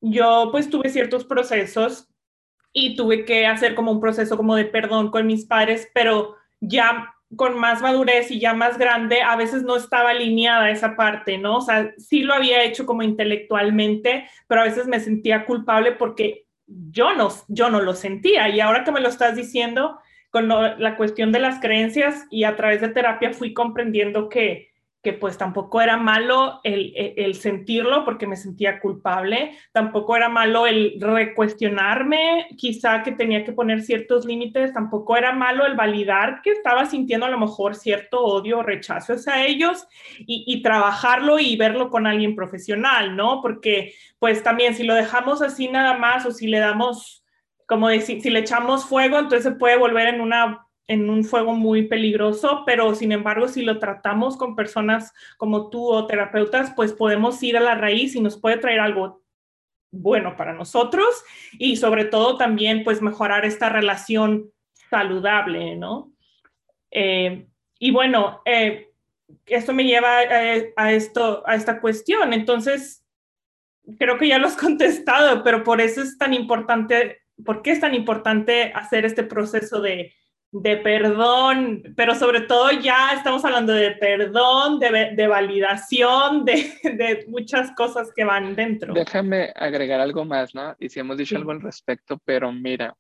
[0.02, 2.08] yo pues tuve ciertos procesos
[2.72, 7.14] y tuve que hacer como un proceso como de perdón con mis padres, pero ya
[7.36, 11.58] con más madurez y ya más grande, a veces no estaba alineada esa parte, ¿no?
[11.58, 16.46] O sea, sí lo había hecho como intelectualmente, pero a veces me sentía culpable porque
[16.66, 18.50] yo no, yo no lo sentía.
[18.50, 19.98] Y ahora que me lo estás diciendo,
[20.30, 24.71] con la cuestión de las creencias y a través de terapia fui comprendiendo que
[25.02, 30.96] que pues tampoco era malo el, sentirlo porque me sentía culpable, tampoco era malo el
[31.00, 36.86] recuestionarme, quizá que tenía que poner ciertos límites, tampoco era malo el validar que estaba
[36.86, 39.86] sintiendo a lo mejor cierto odio o rechazo hacia ellos
[40.18, 43.42] y, trabajarlo y verlo con alguien profesional, ¿no?
[43.42, 47.24] Porque pues también si lo dejamos así nada más o si le damos,
[47.66, 51.54] como decir, si le echamos fuego, entonces se puede volver en una en un fuego
[51.54, 56.92] muy peligroso, pero sin embargo, si lo tratamos con personas como tú o terapeutas, pues
[56.92, 59.22] podemos ir a la raíz y nos puede traer algo
[59.90, 61.22] bueno para nosotros
[61.58, 64.50] y sobre todo también pues mejorar esta relación
[64.90, 66.12] saludable, ¿no?
[66.90, 67.46] Eh,
[67.78, 68.90] y bueno, eh,
[69.46, 70.18] esto me lleva
[70.76, 72.32] a, esto, a esta cuestión.
[72.32, 73.04] Entonces,
[73.98, 77.80] creo que ya lo has contestado, pero por eso es tan importante, ¿por qué es
[77.80, 80.14] tan importante hacer este proceso de,
[80.52, 88.12] de perdón, pero sobre todo ya estamos hablando de perdón, de, validación, de, muchas cosas
[88.14, 88.92] que van dentro.
[88.92, 90.76] Déjame agregar algo más, ¿no?
[90.78, 92.94] Y si hemos dicho algo al respecto, pero mira,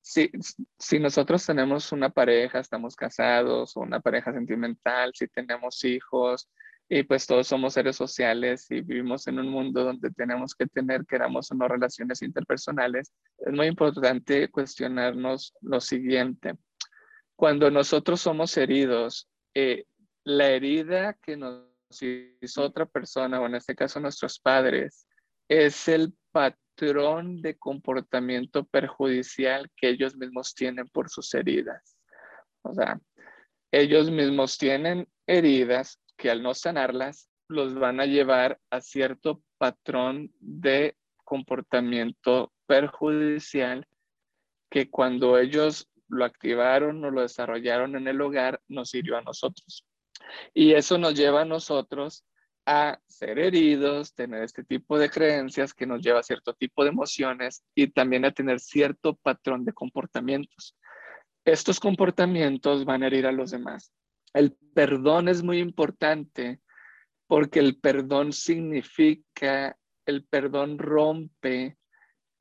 [0.00, 0.30] si,
[0.78, 6.48] si nosotros tenemos una pareja, estamos casados, o una pareja sentimental, si tenemos hijos,
[6.88, 11.04] y pues todos somos seres sociales y vivimos en un mundo donde tenemos que tener,
[11.04, 16.54] queramos o no, relaciones interpersonales, es muy importante cuestionarnos lo siguiente
[17.40, 19.86] cuando nosotros somos heridos, eh,
[20.24, 21.64] la herida que nos
[22.42, 25.08] hizo otra persona, o en este caso nuestros padres,
[25.48, 31.96] es el patrón de comportamiento perjudicial que ellos mismos tienen por sus heridas.
[32.60, 33.00] O sea,
[33.72, 40.30] ellos mismos tienen heridas que al no sanarlas los van a llevar a cierto patrón
[40.40, 43.86] de comportamiento perjudicial
[44.70, 49.86] que cuando ellos lo activaron o lo desarrollaron en el hogar, nos sirvió a nosotros.
[50.54, 52.24] Y eso nos lleva a nosotros
[52.66, 56.90] a ser heridos, tener este tipo de creencias que nos lleva a cierto tipo de
[56.90, 60.76] emociones y también a tener cierto patrón de comportamientos.
[61.44, 63.92] Estos comportamientos van a herir a los demás.
[64.34, 66.60] El perdón es muy importante
[67.26, 71.76] porque el perdón significa, el perdón rompe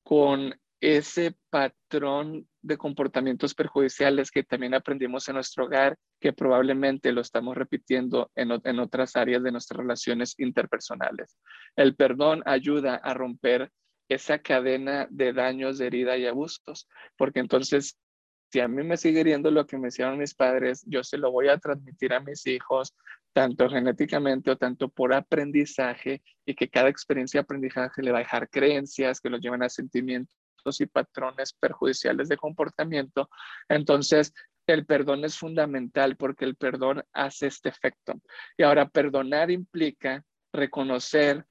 [0.04, 7.22] con ese patrón de comportamientos perjudiciales que también aprendimos en nuestro hogar, que probablemente lo
[7.22, 11.38] estamos repitiendo en, en, otras áreas de nuestras relaciones interpersonales.
[11.76, 13.72] El perdón ayuda a romper
[14.10, 16.88] esa cadena de daños, de herida y abusos,
[17.18, 17.98] porque entonces
[18.52, 21.32] si a mí me sigue hiriendo lo que me hicieron mis padres, yo se lo
[21.32, 22.96] voy a transmitir a mis hijos,
[23.32, 28.22] tanto genéticamente o tanto por aprendizaje, y que cada experiencia de aprendizaje le va a
[28.22, 30.36] dejar creencias que lo llevan a sentimientos
[30.82, 33.30] y patrones perjudiciales de comportamiento.
[33.68, 34.34] Entonces,
[34.68, 38.14] el perdón es fundamental porque el perdón hace este efecto.
[38.58, 41.46] Y ahora, perdonar implica reconocer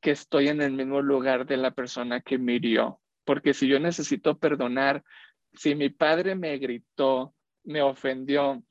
[0.00, 3.00] que estoy en el mismo lugar de la persona que me hirió.
[3.24, 5.02] Porque si yo necesito perdonar,
[5.52, 8.62] si mi padre me gritó, me ofendió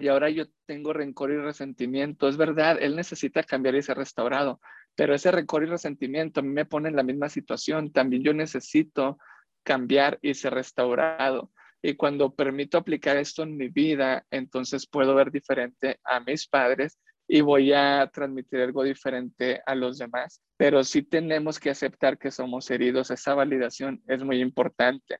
[0.00, 4.58] y ahora yo tengo rencor y resentimiento, es verdad, él necesita cambiar y ser restaurado,
[5.00, 7.90] pero ese rencor y resentimiento a mí me pone en la misma situación.
[7.90, 9.16] También yo necesito
[9.62, 11.50] cambiar y ser restaurado.
[11.80, 16.98] Y cuando permito aplicar esto en mi vida, entonces puedo ver diferente a mis padres
[17.26, 20.42] y voy a transmitir algo diferente a los demás.
[20.58, 23.10] Pero sí tenemos que aceptar que somos heridos.
[23.10, 25.16] Esa validación es muy importante.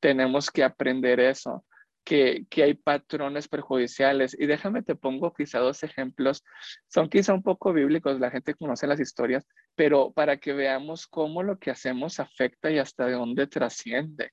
[0.00, 1.64] Tenemos que aprender eso,
[2.10, 4.36] que, hay patrones perjudiciales.
[4.38, 6.42] Y déjame te pongo quizá dos ejemplos.
[6.88, 9.46] Son quizá un poco bíblicos, la gente conoce las historias,
[9.76, 14.32] pero para que veamos cómo lo que hacemos afecta y hasta de dónde trasciende.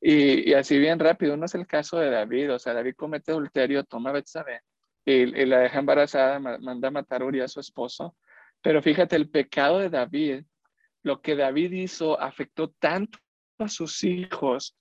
[0.00, 3.84] Y, así bien rápido, uno es el caso de David, o sea, David comete adulterio,
[3.84, 4.62] toma a Betsabé
[5.04, 8.16] y, la deja embarazada, manda a matar a Uriah, su esposo.
[8.62, 10.42] Pero fíjate, el pecado de David,
[11.04, 13.18] lo que David hizo afectó tanto
[13.58, 14.76] a sus hijos,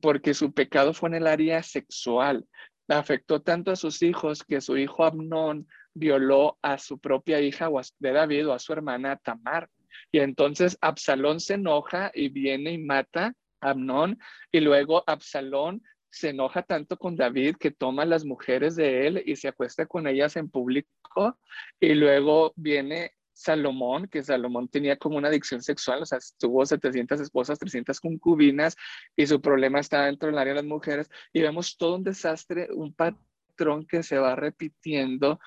[0.00, 2.46] porque su pecado fue en el área sexual.
[2.88, 8.12] Afectó tanto a sus hijos que su hijo Amnón violó a su propia hija de
[8.12, 9.68] David o a su hermana Tamar.
[10.10, 14.18] Y entonces Absalón se enoja y viene y mata Amnón
[14.50, 19.36] y luego Absalón se enoja tanto con David que toma las mujeres de él y
[19.36, 21.38] se acuesta con ellas en público
[21.80, 27.20] y luego viene Salomón, que Salomón tenía como una adicción sexual, o sea, tuvo 700
[27.20, 28.76] esposas, 300 concubinas
[29.16, 32.68] y su problema está dentro del área de las mujeres y vemos todo un desastre,
[32.72, 35.40] un patrón que se va repitiendo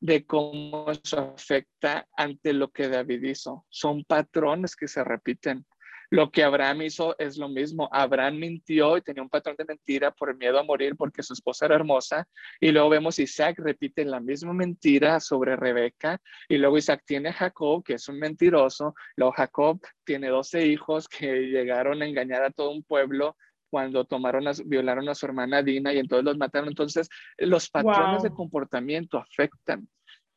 [0.00, 3.66] de cómo eso afecta ante lo que David hizo.
[3.68, 5.64] Son patrones que se repiten.
[6.12, 7.88] Lo que Abraham hizo es lo mismo.
[7.90, 11.32] Abraham mintió y tenía un patrón de mentira por el miedo a morir porque su
[11.32, 12.28] esposa era hermosa.
[12.60, 16.20] Y luego vemos Isaac repite la misma mentira sobre Rebeca.
[16.50, 18.94] Y luego Isaac tiene a Jacob, que es un mentiroso.
[19.16, 23.34] Luego Jacob tiene 12 hijos que llegaron a engañar a todo un pueblo
[23.70, 26.68] cuando tomaron violaron a su hermana Dina y entonces los mataron.
[26.68, 29.88] Entonces, los patrones de comportamiento afectan.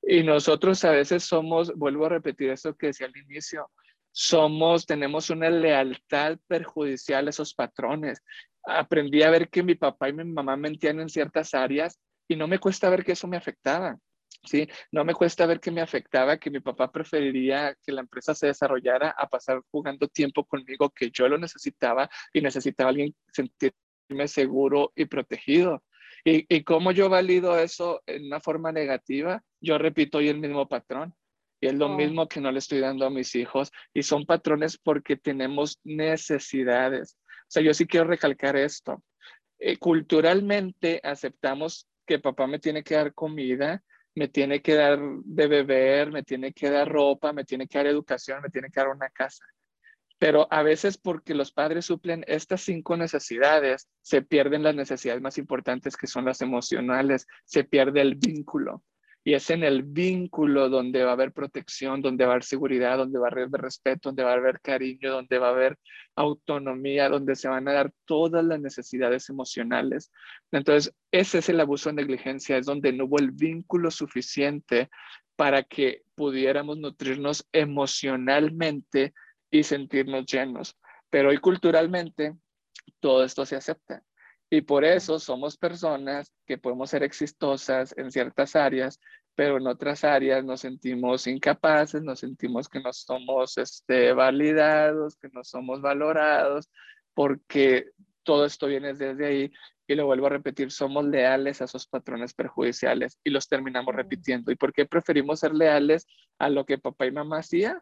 [0.02, 3.70] Y nosotros a veces somos, vuelvo a repetir eso que decía al inicio,
[4.16, 8.24] somos, tenemos una lealtad perjudicial a esos patrones.
[8.64, 12.48] Aprendí a ver que mi papá y mi mamá mentían en ciertas áreas y no
[12.48, 13.98] me cuesta ver que eso me afectaba.
[14.46, 14.70] ¿sí?
[14.90, 18.48] No me cuesta ver que me afectaba, que mi papá preferiría que la empresa se
[18.48, 24.94] desarrollara a pasar jugando tiempo conmigo, que yo lo necesitaba y necesitaba alguien sentirme seguro
[24.96, 25.84] y protegido.
[26.24, 29.44] ¿Y, y cómo yo valido eso en una forma negativa?
[29.60, 31.14] Yo repito hoy el mismo patrón
[31.66, 31.96] y es lo oh.
[31.98, 33.72] mismo que no le estoy dando a mis hijos.
[33.92, 37.18] Y son patrones porque tenemos necesidades.
[37.26, 39.04] O sea, yo sí quiero recalcar esto.
[39.58, 43.82] Eh, culturalmente aceptamos que papá me tiene que dar comida,
[44.14, 47.88] me tiene que dar de beber, me tiene que dar ropa, me tiene que dar
[47.88, 49.44] educación, me tiene que dar una casa.
[50.20, 55.40] Pero a veces porque los padres suplen estas cinco necesidades, se pierden las necesidades más
[55.40, 58.84] importantes que son las emocionales, se pierde el vínculo.
[59.28, 63.00] Y es en el vínculo donde va a haber protección, donde va a haber seguridad,
[63.00, 65.80] donde va a haber respeto, donde va a haber cariño, donde va a haber
[66.16, 70.12] autonomía, donde se van a dar todas las necesidades emocionales.
[70.52, 74.90] Entonces, ese es el abuso de negligencia, es donde no hubo el vínculo suficiente
[75.36, 79.16] para que pudiéramos nutrirnos emocionalmente
[79.50, 80.78] y sentirnos llenos.
[81.10, 82.36] Pero hoy culturalmente
[83.00, 84.04] todo esto se acepta.
[84.56, 89.02] Y por eso somos personas que podemos ser exitosas en ciertas áreas,
[89.36, 95.28] pero en otras áreas nos sentimos incapaces, nos sentimos que no somos este, validados, que
[95.34, 96.70] no somos valorados,
[97.14, 97.92] porque
[98.24, 99.52] todo esto viene desde ahí.
[99.88, 104.54] Y lo vuelvo a repetir, somos leales a esos patrones perjudiciales y los terminamos repitiendo.
[104.54, 106.08] ¿Y por qué preferimos ser leales
[106.40, 107.82] a lo que papá y mamá hacían?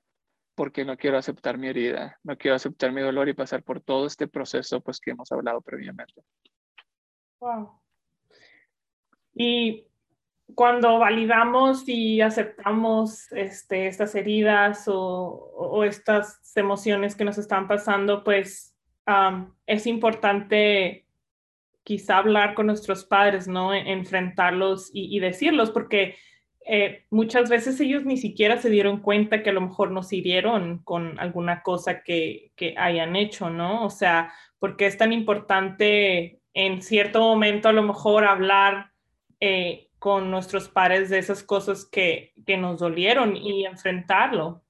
[0.56, 4.08] Porque no quiero aceptar mi herida, no quiero aceptar mi dolor y pasar por todo
[4.08, 6.24] este proceso pues que hemos hablado previamente.
[9.36, 9.88] Y
[10.56, 18.76] cuando validamos y aceptamos este, estas heridas o, estas emociones que nos están pasando, pues
[19.66, 21.06] es importante
[21.84, 23.74] quizá hablar con nuestros padres, ¿no?
[23.74, 26.16] E, enfrentarlos y, decirlos, porque
[26.66, 30.80] eh, muchas veces ellos ni siquiera se dieron cuenta que a lo mejor nos hirieron
[30.84, 33.84] con alguna cosa que, que hayan hecho, ¿no?
[33.86, 38.92] O sea, porque es tan importante en cierto momento a lo mejor hablar
[39.40, 44.64] eh, con nuestros padres de esas cosas que, que nos dolieron y enfrentarlo.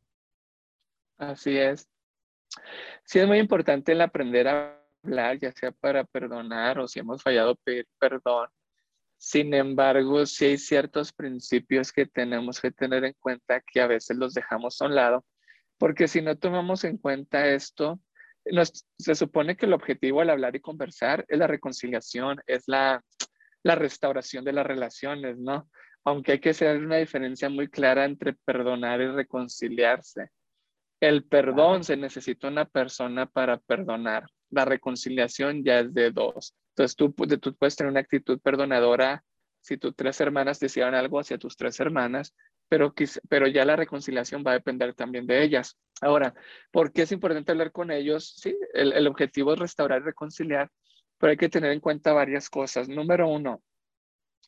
[1.17, 1.89] Así es.
[3.03, 7.21] Sí, es muy importante el aprender a hablar, ya sea para perdonar o si hemos
[7.21, 8.49] fallado pedir perdón.
[9.17, 14.17] Sin embargo, sí hay ciertos principios que tenemos que tener en cuenta que a veces
[14.17, 15.25] los dejamos a un lado,
[15.77, 17.99] porque si no tomamos en cuenta esto,
[18.97, 23.03] se supone que el objetivo al hablar y conversar es la reconciliación, es la,
[23.63, 25.69] la restauración de las relaciones, ¿no?
[26.03, 30.29] Aunque hay que hacer una diferencia muy clara entre perdonar y reconciliarse.
[30.99, 34.25] El perdón se necesita una persona para perdonar.
[34.49, 36.53] La reconciliación ya es de dos.
[36.69, 39.23] Entonces tú, tú puedes tener una actitud perdonadora
[39.61, 42.35] si tus tres hermanas te hicieron algo hacia tus tres hermanas,
[42.69, 42.93] pero,
[43.29, 45.77] pero ya la reconciliación va a depender también de ellas.
[46.01, 46.33] Ahora,
[46.71, 48.35] ¿por qué es importante hablar con ellos?
[48.37, 50.69] Sí, el, el objetivo es restaurar y reconciliar,
[51.17, 52.89] pero hay que tener en cuenta varias cosas.
[52.89, 53.63] Número uno,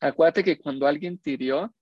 [0.02, 1.74] acuérdate que cuando alguien te hirió,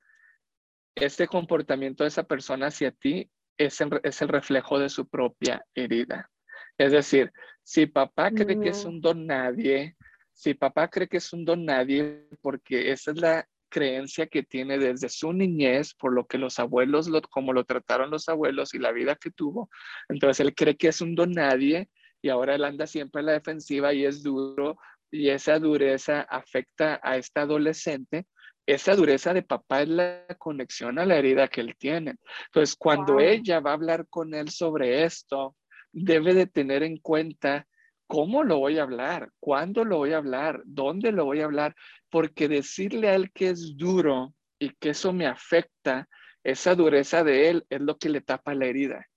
[0.95, 5.65] este comportamiento de esa persona hacia ti es el, es el reflejo de su propia
[5.73, 6.29] herida.
[6.77, 7.31] Es decir,
[7.63, 9.95] si papá cree que es un don nadie,
[10.33, 14.77] si papá cree que es un don nadie, porque esa es la creencia que tiene
[14.77, 18.77] desde su niñez, por lo que los abuelos, lo, como lo trataron los abuelos y
[18.77, 19.69] la vida que tuvo,
[20.09, 21.89] entonces él cree que es un don nadie
[22.21, 24.77] y ahora él anda siempre a la defensiva y es duro
[25.09, 28.27] y esa dureza afecta a esta adolescente.
[28.65, 32.15] Esa dureza de papá es la conexión a la herida que él tiene.
[32.45, 35.55] Entonces, cuando ella va a hablar con él sobre esto,
[35.91, 37.67] debe de tener en cuenta
[38.13, 39.31] ¿Cómo lo voy a hablar?
[39.39, 40.61] ¿Cuándo lo voy a hablar?
[40.65, 41.75] ¿Dónde lo voy a hablar?
[42.13, 46.07] Porque decirle a él que es duro y que eso me afecta,
[46.43, 49.07] esa dureza de él es lo que le tapa la herida.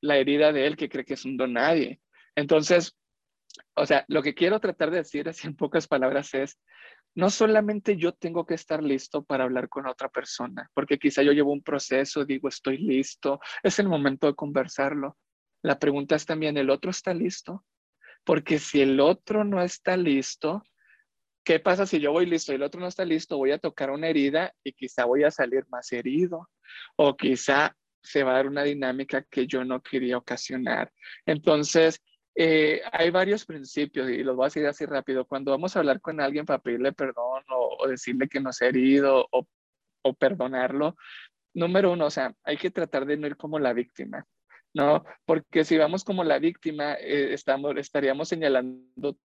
[0.00, 2.00] La herida de él que cree que es un don nadie.
[2.34, 2.96] Entonces,
[3.74, 6.58] o sea, lo que quiero tratar de decir así en pocas palabras es,
[7.14, 11.32] no solamente yo tengo que estar listo para hablar con otra persona, porque quizá yo
[11.32, 15.18] llevo un proceso, digo, estoy listo, es el momento de conversarlo.
[15.62, 17.62] La pregunta es también, ¿el otro está listo?
[18.24, 20.62] Porque si el otro no está listo,
[21.44, 23.36] ¿qué pasa si yo voy listo y el otro no está listo?
[23.38, 26.48] Voy a tocar una herida y quizá voy a salir más herido
[26.96, 30.92] o quizá se va a dar una dinámica que yo no quería ocasionar.
[31.26, 32.00] Entonces,
[32.34, 35.26] eh, hay varios principios y los voy a decir así rápido.
[35.26, 39.26] Cuando vamos a hablar con alguien para pedirle perdón o, decirle que nos ha herido
[39.30, 39.46] o,
[40.02, 40.96] o perdonarlo,
[41.54, 44.26] número uno, o sea, hay que tratar de no ir como la víctima.
[44.74, 45.04] ¿no?
[45.24, 49.16] Porque si vamos como la víctima, eh, estamos, estaríamos señalando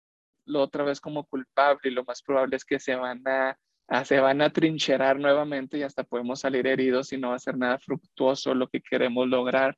[0.53, 3.57] otra vez como culpable y lo más probable es que se van a,
[4.05, 7.57] se van a trincherar nuevamente y hasta podemos salir heridos y no va a ser
[7.57, 9.77] nada fructuoso lo que queremos lograr.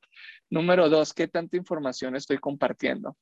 [0.49, 3.15] Número dos, ¿qué tanta información estoy compartiendo?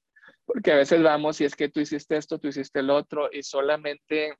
[0.45, 3.43] Porque a veces vamos y es que tú hiciste esto, tú hiciste el otro y
[3.43, 4.37] solamente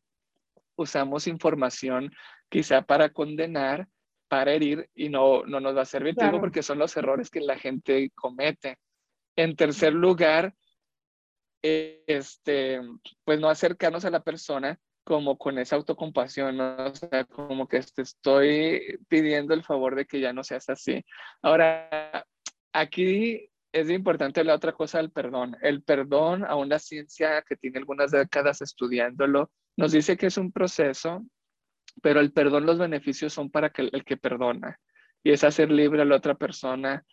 [0.76, 2.12] usamos información
[2.50, 3.88] quizá para condenar
[4.34, 7.56] para herir y no, no nos va a servir, porque son los errores que la
[7.56, 8.80] gente comete.
[9.36, 10.56] En tercer lugar,
[11.64, 12.82] este,
[13.24, 18.04] pues no acercarnos a la persona como con esa autocompasión, o sea, como que te
[18.04, 21.04] estoy pidiendo el favor de que ya no seas así.
[21.42, 22.26] Ahora,
[22.72, 25.58] aquí es importante la otra cosa del perdón.
[25.62, 30.52] El perdón, a una ciencia que tiene algunas décadas estudiándolo, nos dice que es un
[30.52, 31.26] proceso
[32.02, 34.80] pero el perdón, los beneficios son para que el, que perdona
[35.24, 37.06] y es hacer libre a la otra persona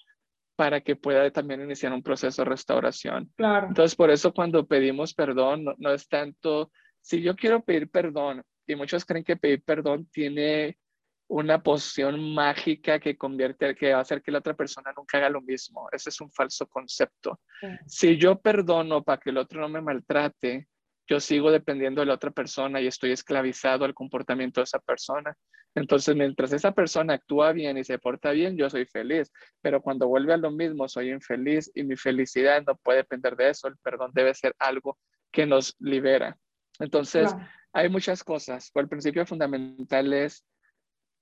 [0.60, 3.32] para que pueda también iniciar un proceso de restauración.
[3.34, 3.68] Claro.
[3.68, 6.70] Entonces, por eso cuando pedimos perdón, no, es tanto,
[7.00, 10.76] si yo quiero pedir perdón, y muchos creen que pedir perdón tiene
[11.28, 15.30] una poción mágica que convierte, que va a hacer que la otra persona nunca haga
[15.30, 15.88] lo mismo.
[15.92, 17.40] Ese es un falso concepto.
[17.86, 20.68] Si yo perdono para que el otro no me maltrate,
[21.08, 25.34] yo sigo dependiendo de la otra persona y estoy esclavizado al comportamiento de esa persona.
[25.74, 30.08] Entonces, mientras esa persona actúa bien y se porta bien, yo soy feliz, pero cuando
[30.08, 33.68] vuelve a lo mismo, soy infeliz y mi felicidad no puede depender de eso.
[33.68, 34.98] El perdón debe ser algo
[35.30, 36.36] que nos libera.
[36.80, 37.34] Entonces,
[37.72, 40.44] hay muchas cosas, pero el principio fundamental es,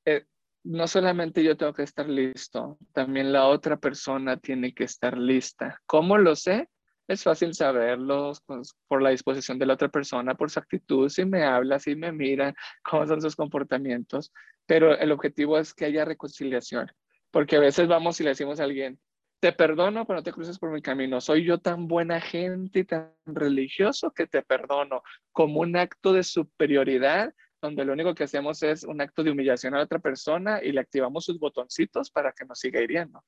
[0.07, 0.25] eh,
[0.65, 5.81] no solamente yo tengo que estar listo, también la otra persona tiene que estar lista.
[5.87, 6.69] ¿Cómo lo sé?
[7.09, 11.25] Es fácil saberlo pues, por la disposición de la otra persona, por su actitud, si
[11.25, 14.33] me habla, si me mira, cómo son sus comportamientos,
[14.67, 16.93] pero el objetivo es que haya reconciliación,
[17.31, 19.01] porque a veces vamos y le decimos a alguien,
[19.41, 22.85] te perdono, pero no te cruces por mi camino, soy yo tan buena gente y
[22.85, 28.63] tan religioso que te perdono, como un acto de superioridad donde lo único que hacemos
[28.63, 32.33] es un acto de humillación a la otra persona y le activamos sus botoncitos para
[32.33, 33.25] que nos siga hiriendo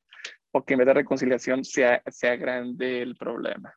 [0.53, 3.75] o que en vez de reconciliación sea, sea grande el problema.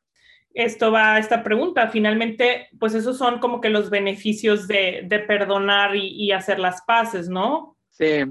[0.53, 1.89] Esto va a esta pregunta.
[1.89, 6.81] Finalmente, pues esos son como que los beneficios de, de perdonar y, y, hacer las
[6.83, 7.77] paces, ¿no?
[7.89, 8.23] Sí,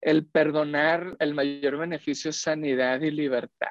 [0.00, 3.68] el perdonar, el mayor beneficio es sanidad y libertad.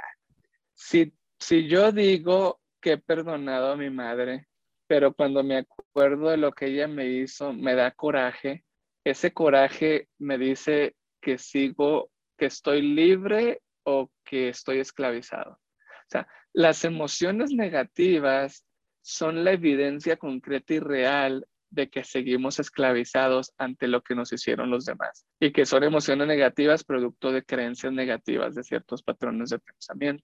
[0.73, 4.47] Si, si yo digo que he perdonado a mi madre,
[4.87, 8.63] pero cuando me acuerdo de lo que ella me hizo, me da coraje.
[9.03, 15.59] Ese coraje me dice que sigo, que estoy libre o que estoy esclavizado.
[16.05, 18.65] O sea, las emociones negativas
[19.01, 24.71] son la evidencia concreta y real de que seguimos esclavizados ante lo que nos hicieron
[24.71, 29.59] los demás y que son emociones negativas producto de creencias negativas de ciertos patrones de
[29.59, 30.23] pensamiento.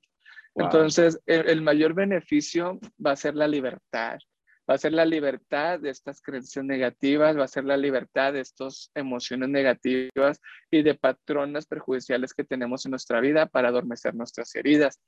[0.55, 4.19] Entonces, el, mayor beneficio va a ser la libertad,
[4.69, 8.41] va a ser la libertad de estas creencias negativas, va a ser la libertad de
[8.41, 14.53] estas emociones negativas y de patrones perjudiciales que tenemos en nuestra vida para adormecer nuestras
[14.55, 14.99] heridas.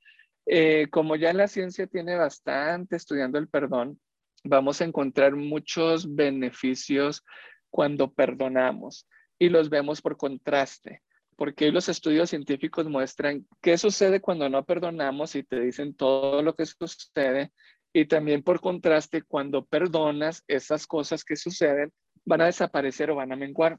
[0.46, 3.98] Eh, como ya la ciencia tiene bastante estudiando el perdón,
[4.44, 7.24] vamos a encontrar muchos beneficios
[7.70, 11.02] cuando perdonamos y los vemos por contraste,
[11.36, 16.54] porque los estudios científicos muestran qué sucede cuando no perdonamos y te dicen todo lo
[16.54, 17.52] que sucede
[17.92, 21.92] y también por contraste cuando perdonas esas cosas que suceden
[22.24, 23.78] van a desaparecer o van a menguar.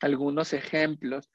[0.00, 1.30] Algunos ejemplos.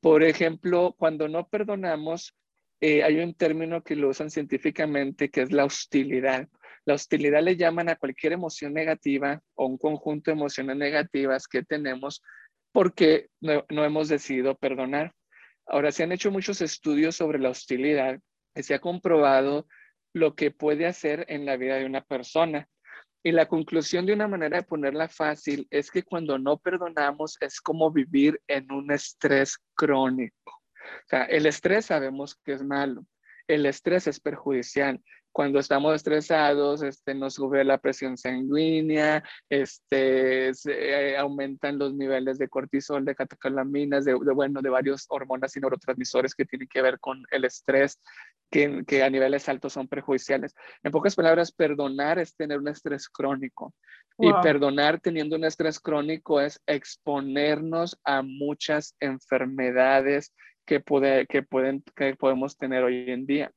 [0.00, 2.34] Por ejemplo, cuando no perdonamos,
[2.80, 6.48] eh, hay un término que lo usan científicamente que es la hostilidad.
[6.84, 11.62] La hostilidad le llaman a cualquier emoción negativa o un conjunto de emociones negativas que
[11.62, 12.22] tenemos
[12.72, 15.14] porque no, hemos decidido perdonar.
[15.66, 18.20] Ahora, se han hecho muchos estudios sobre la hostilidad
[18.54, 19.66] y se ha comprobado
[20.12, 22.68] lo que puede hacer en la vida de una persona.
[23.24, 27.60] Y la conclusión de una manera de ponerla fácil es que cuando no perdonamos es
[27.60, 30.62] como vivir en un estrés crónico.
[31.04, 33.04] O sea, el estrés sabemos que es malo.
[33.46, 35.00] El estrés es perjudicial
[35.36, 42.48] cuando estamos estresados, este, nos sube la presión sanguínea, este, eh, aumentan los niveles de
[42.48, 47.22] cortisol, de catecolaminas, de, bueno, de varios hormonas y neurotransmisores que tienen que ver con
[47.30, 48.00] el estrés,
[48.50, 50.54] que, que, a niveles altos son perjudiciales.
[50.82, 53.74] En pocas palabras, perdonar es tener un estrés crónico.
[54.18, 60.32] Y perdonar teniendo un estrés crónico es exponernos a muchas enfermedades
[60.66, 63.52] que, puede, que, pueden, que podemos tener hoy en día.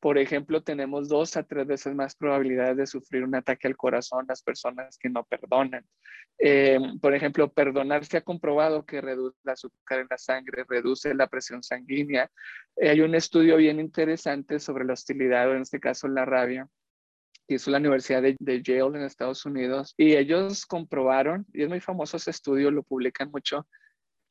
[0.00, 4.24] Por ejemplo, tenemos dos a tres veces más probabilidades de sufrir un ataque al corazón
[4.28, 5.84] las personas que no perdonan.
[6.38, 11.14] Eh, por ejemplo, perdonar se ha comprobado que reduce el azúcar en la sangre, reduce
[11.14, 12.30] la presión sanguínea.
[12.76, 16.66] Eh, hay un estudio bien interesante sobre la hostilidad, o en este caso la rabia,
[17.46, 21.80] hizo la Universidad de, de, Yale en Estados Unidos, y ellos comprobaron, y es muy
[21.80, 23.66] famoso ese estudio, lo publican mucho,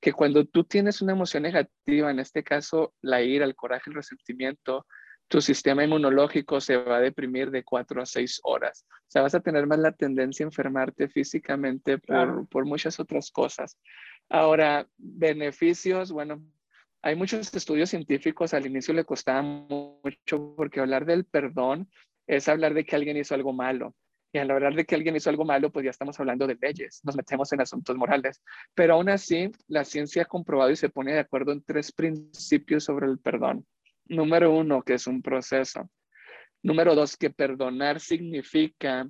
[0.04, 3.96] que cuando tú tienes una emoción negativa, en este caso la ira, el coraje, el
[3.96, 4.86] resentimiento,
[5.30, 8.86] tu sistema inmunológico se va a deprimir de cuatro a seis horas.
[8.92, 13.32] O sea, vas a tener más la tendencia a enfermarte físicamente por, por muchas otras
[13.32, 13.80] cosas.
[14.28, 16.44] Ahora, beneficios, bueno,
[17.02, 21.90] hay muchos estudios científicos, al inicio le costaba mucho porque hablar del perdón
[22.28, 23.96] es hablar de que alguien hizo algo malo.
[24.36, 27.02] Y al hablar de que alguien hizo algo malo, pues ya estamos hablando de leyes,
[27.04, 28.42] nos metemos en asuntos morales.
[28.74, 32.84] Pero aún así, la ciencia ha comprobado y se pone de acuerdo en tres principios
[32.84, 33.64] sobre el perdón.
[34.06, 35.88] Número uno, que es un proceso.
[36.64, 39.08] Número dos, que perdonar significa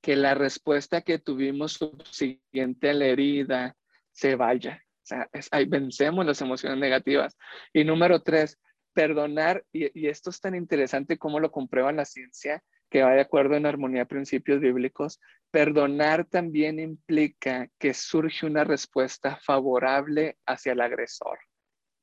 [0.00, 3.76] que la respuesta que tuvimos subsiguiente a la herida
[4.10, 4.82] se vaya.
[5.02, 7.36] O sea, ahí vencemos las emociones negativas.
[7.74, 8.58] Y número tres,
[8.94, 12.62] perdonar, y, y, esto es tan interesante como lo comprueba la ciencia,
[12.96, 15.20] que va de acuerdo en armonía a principios bíblicos,
[15.50, 21.38] perdonar también implica que surge una respuesta favorable hacia el agresor.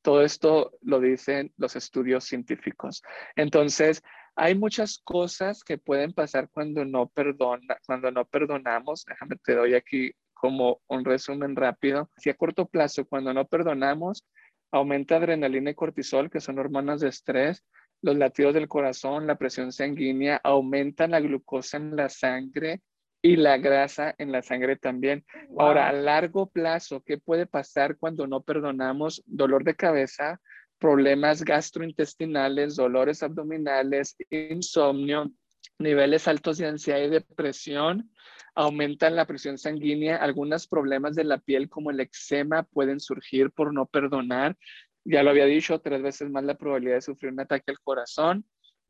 [0.03, 3.01] Todo esto lo dicen los estudios científicos.
[3.35, 4.03] Entonces,
[4.35, 9.03] hay muchas cosas que pueden pasar cuando no perdona, cuando no perdonamos.
[9.07, 12.11] Déjame te doy aquí como un resumen rápido.
[12.17, 14.27] Si a corto plazo, cuando no perdonamos,
[14.71, 17.63] aumenta adrenalina y cortisol, que son hormonas de estrés,
[18.03, 22.81] los latidos del corazón, la presión sanguínea, aumentan la glucosa en la sangre,
[23.25, 25.25] y la grasa en la sangre también.
[25.57, 29.23] Ahora, a largo plazo, ¿qué puede pasar cuando no perdonamos?
[29.25, 30.41] Dolor de cabeza,
[30.77, 35.31] problemas gastrointestinales, dolores abdominales, insomnio,
[35.79, 38.11] niveles altos de ansiedad y depresión,
[38.55, 43.73] aumentan la presión sanguínea, algunos problemas de la piel como el eczema pueden surgir por
[43.73, 44.57] no perdonar.
[45.05, 48.45] Ya lo había dicho, tres veces más la probabilidad de sufrir un ataque al corazón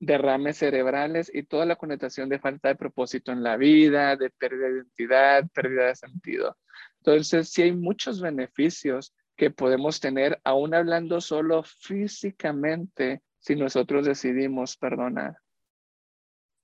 [0.06, 4.68] derrames cerebrales y toda la connotación de falta de propósito en la vida, de pérdida
[4.68, 6.58] de identidad, pérdida de sentido.
[7.00, 14.78] Entonces, sí hay muchos beneficios que podemos tener, aún hablando solo físicamente, si nosotros decidimos
[14.78, 15.38] perdonar.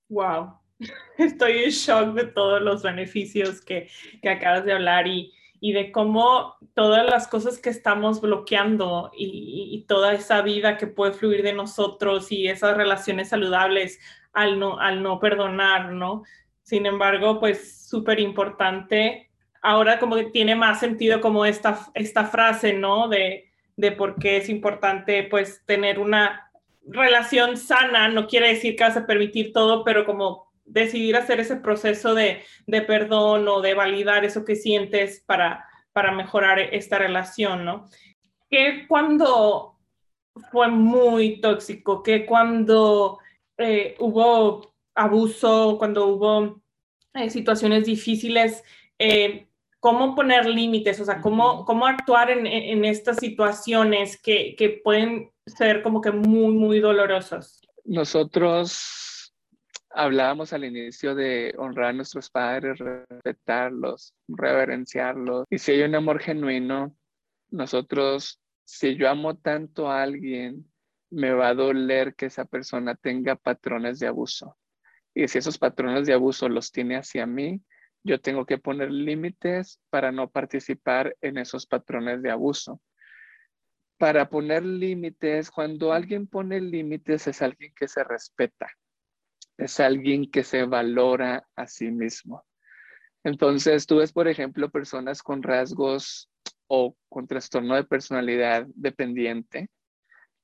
[0.08, 0.60] Wow,
[1.18, 3.88] estoy en shock de todos los beneficios que,
[4.22, 9.84] que acabas de hablar y, y de cómo todas las cosas que estamos bloqueando y,
[9.86, 13.98] toda esa vida que puede fluir de nosotros y esas relaciones saludables
[14.32, 16.22] al no, al no perdonar, ¿no?
[16.62, 19.30] Sin embargo, pues súper importante.
[19.62, 23.08] Ahora como que tiene más sentido como esta, esta frase, ¿no?
[23.08, 26.52] De, de por qué es importante pues tener una
[26.86, 28.08] relación sana.
[28.08, 32.42] No quiere decir que vas a permitir todo, pero como decidir hacer ese proceso de,
[32.86, 37.88] perdón o de validar eso que sientes para, para mejorar esta relación, ¿no?
[38.48, 39.76] Que cuando
[40.50, 43.18] fue muy tóxico, que cuando
[43.58, 46.62] eh, hubo abuso, cuando hubo
[47.14, 48.62] eh, situaciones difíciles,
[48.98, 49.48] eh,
[49.80, 55.30] cómo poner límites, o sea, cómo, cómo actuar en, en estas situaciones que, que, pueden
[55.46, 57.60] ser como que muy, muy dolorosas.
[57.84, 59.09] Nosotros
[59.90, 65.46] hablábamos al inicio de honrar a nuestros padres, respetarlos, reverenciarlos.
[65.50, 66.96] Y si hay un amor genuino,
[67.50, 70.70] nosotros, si yo amo tanto a alguien,
[71.10, 74.56] me va a doler que esa persona tenga patrones de abuso.
[75.12, 77.60] Y si esos patrones de abuso los tiene hacia mí,
[78.04, 82.80] yo tengo que poner límites para no participar en esos patrones de abuso.
[83.98, 88.70] Para poner límites, cuando alguien pone límites es alguien que se respeta
[89.60, 92.44] es alguien que se valora a sí mismo.
[93.22, 96.30] Entonces, tú ves, por ejemplo, personas con rasgos
[96.66, 99.68] o con trastorno de personalidad dependiente,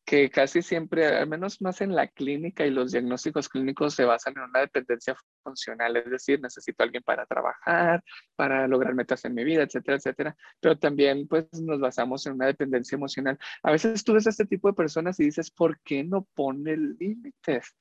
[0.04, 4.34] que casi siempre, al menos más en la clínica y los diagnósticos clínicos se basan
[4.36, 8.04] en una dependencia funcional, es decir, necesito a alguien para trabajar,
[8.36, 10.36] para lograr metas en mi vida, etcétera, etcétera.
[10.60, 13.38] Pero también, pues, nos basamos en una dependencia emocional.
[13.62, 16.76] A veces tú ves a este tipo de personas y dices, ¿por qué no pone
[16.76, 17.74] límites?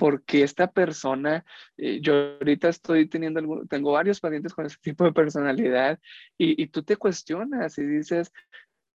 [0.00, 1.44] Porque esta persona,
[1.76, 6.00] eh, yo ahorita estoy teniendo, tengo varios pacientes con este tipo de personalidad
[6.38, 8.32] y, tú te cuestionas y dices,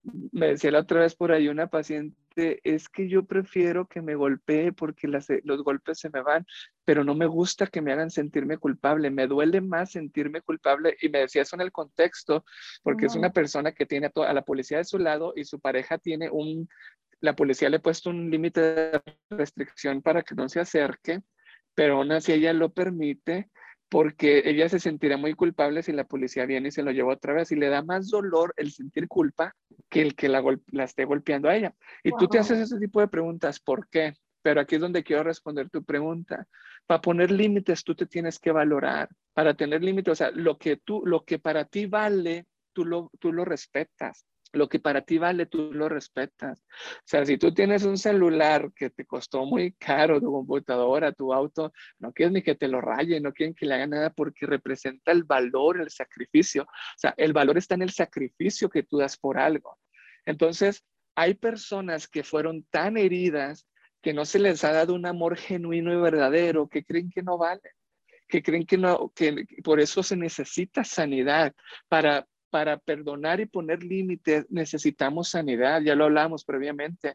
[0.03, 4.14] me decía la otra vez por ahí una paciente, es que yo prefiero que me
[4.14, 6.44] golpee porque los golpes se me van,
[6.84, 11.09] pero no me gusta que me hagan sentirme culpable, me duele más sentirme culpable y
[11.09, 12.44] me decía eso en el contexto,
[12.82, 15.61] porque es una persona que tiene a, a la policía de su lado y su
[15.61, 16.68] pareja tiene un
[17.21, 21.21] la policía le ha puesto un límite de restricción para que no se acerque,
[21.75, 23.51] pero aún así ella lo permite
[23.89, 27.33] porque ella se sentirá muy culpable si la policía viene y se lo lleva otra
[27.33, 29.55] vez y le da más dolor el sentir culpa
[29.89, 30.43] que el que la,
[30.85, 31.75] esté golpeando a ella.
[32.05, 34.14] Y tú te haces ese tipo de preguntas, ¿por qué?
[34.43, 36.47] Pero aquí es donde quiero responder tu pregunta.
[36.87, 39.09] Para poner límites, tú te tienes que valorar.
[39.35, 43.11] Para tener límites, o sea, lo que tú, lo que para ti vale, tú lo,
[43.18, 46.61] tú lo respetas lo que para ti vale, tú lo respetas.
[46.61, 51.32] O sea, si tú tienes un celular que te costó muy caro, tu computadora, tu
[51.32, 54.46] auto, no quieres ni que te lo rayen, no quieren que le hagan nada porque
[54.46, 56.62] representa el valor, el sacrificio.
[56.64, 59.78] O sea, el valor está en el sacrificio que tú das por algo.
[60.24, 60.84] Entonces,
[61.14, 63.66] hay personas que fueron tan heridas
[64.03, 67.38] que no se les ha dado un amor genuino y verdadero, que creen que no
[67.38, 67.70] vale
[68.30, 71.53] que creen que no, que por eso se necesita sanidad
[71.88, 77.14] para, para perdonar y poner límites necesitamos sanidad, ya lo hablamos previamente.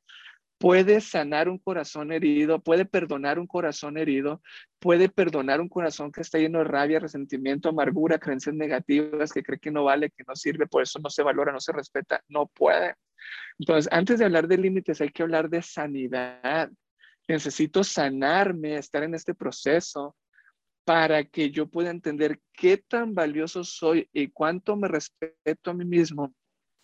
[0.57, 4.41] Puede sanar un corazón herido, puede perdonar un corazón herido,
[4.79, 9.59] puede perdonar un corazón que está lleno de rabia, resentimiento, amargura, creencias negativas, que cree
[9.59, 12.47] que no vale, que no sirve, por eso no se valora, no se respeta, no
[12.47, 12.95] puede.
[13.59, 16.71] Entonces, antes de hablar de límites, hay que hablar de sanidad.
[17.27, 20.15] Necesito sanarme, estar en este proceso
[20.86, 25.83] para que yo pueda entender qué tan valioso soy y cuánto me respeto a mí
[25.83, 26.33] mismo,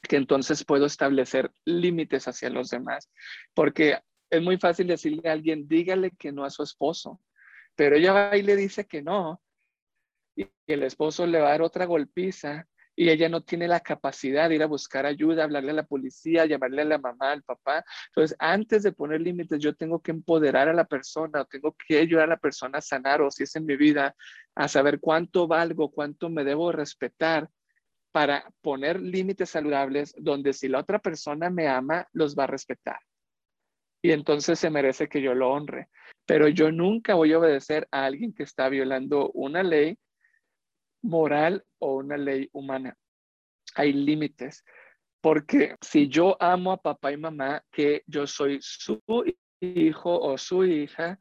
[0.02, 3.10] que entonces puedo establecer límites hacia los demás.
[3.54, 3.99] Porque
[4.30, 7.22] es muy fácil decirle a alguien, dígale que no a su esposo,
[7.76, 9.41] pero ella va y le dice que no,
[10.36, 14.50] y el esposo le va a dar otra golpiza y ella no tiene la capacidad
[14.50, 17.84] de ir a buscar ayuda, hablarle a la policía, llamarle a la mamá, al papá.
[18.08, 22.26] Entonces, antes de poner límites, yo tengo que empoderar a la persona, tengo que ayudar
[22.26, 24.16] a la persona a sanar, o si es en mi vida,
[24.56, 27.50] a saber cuánto valgo, cuánto me debo respetar
[28.12, 33.00] para poner límites saludables donde si la otra persona me ama, los va a respetar.
[34.04, 35.89] Y entonces se merece que yo lo honre.
[36.26, 39.98] Pero yo nunca voy a obedecer a alguien que está violando una ley
[41.02, 42.95] moral o una ley humana.
[43.76, 44.64] Hay límites,
[45.22, 49.02] porque si yo amo a papá y mamá, que yo soy su
[49.60, 51.20] hijo o su hija,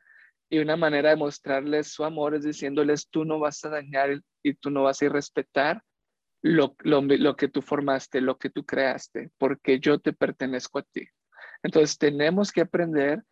[0.50, 4.54] y una manera de mostrarles su amor es diciéndoles, tú no vas a dañar y
[4.54, 5.82] tú no vas a irrespetar
[6.42, 10.82] lo, lo, lo que tú formaste, lo que tú creaste, porque yo te pertenezco a
[10.82, 11.06] ti.
[11.62, 13.22] Entonces tenemos que aprender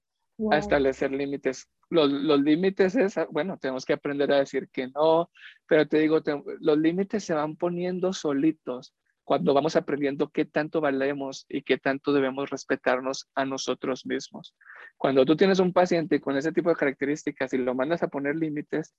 [0.51, 1.69] a establecer límites.
[1.91, 5.31] Los, los límites es, bueno, tenemos que aprender a decir que no,
[5.67, 6.21] pero te digo,
[6.61, 12.15] los límites se van poniendo solitos cuando vamos aprendiendo qué tanto valemos y qué tanto
[12.15, 14.55] debemos respetarnos a nosotros mismos.
[14.97, 18.37] Cuando tú tienes un paciente con ese tipo de características y lo mandas a poner
[18.37, 18.95] límites,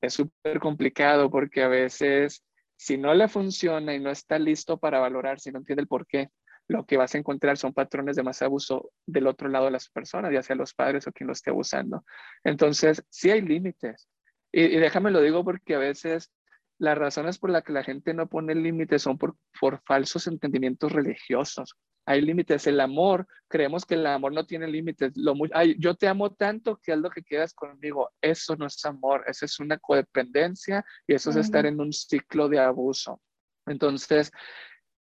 [0.00, 2.42] es súper complicado porque a veces
[2.74, 6.06] si no le funciona y no está listo para valorar, si no entiende el por
[6.06, 6.30] qué,
[6.70, 9.88] lo que vas a encontrar son patrones de más abuso del otro lado de las
[9.88, 12.04] personas, ya sea los padres o quien lo esté abusando.
[12.44, 14.08] Entonces, sí hay límites.
[14.52, 16.30] Y, y déjame lo digo porque a veces
[16.78, 20.92] las razones por las que la gente no pone límites son por, por falsos entendimientos
[20.92, 21.76] religiosos.
[22.06, 22.68] Hay límites.
[22.68, 25.12] El amor, creemos que el amor no tiene límites.
[25.16, 28.10] Lo muy, ay, yo te amo tanto que es lo que quieras conmigo.
[28.22, 32.48] Eso no es amor, eso es una codependencia y eso es estar en un ciclo
[32.48, 33.20] de abuso.
[33.66, 34.30] Entonces,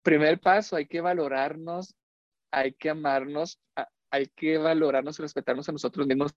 [0.03, 1.95] primer paso, hay que valorarnos,
[2.51, 3.59] hay que amarnos,
[4.11, 6.33] hay que valorarnos y respetarnos a nosotros mismos,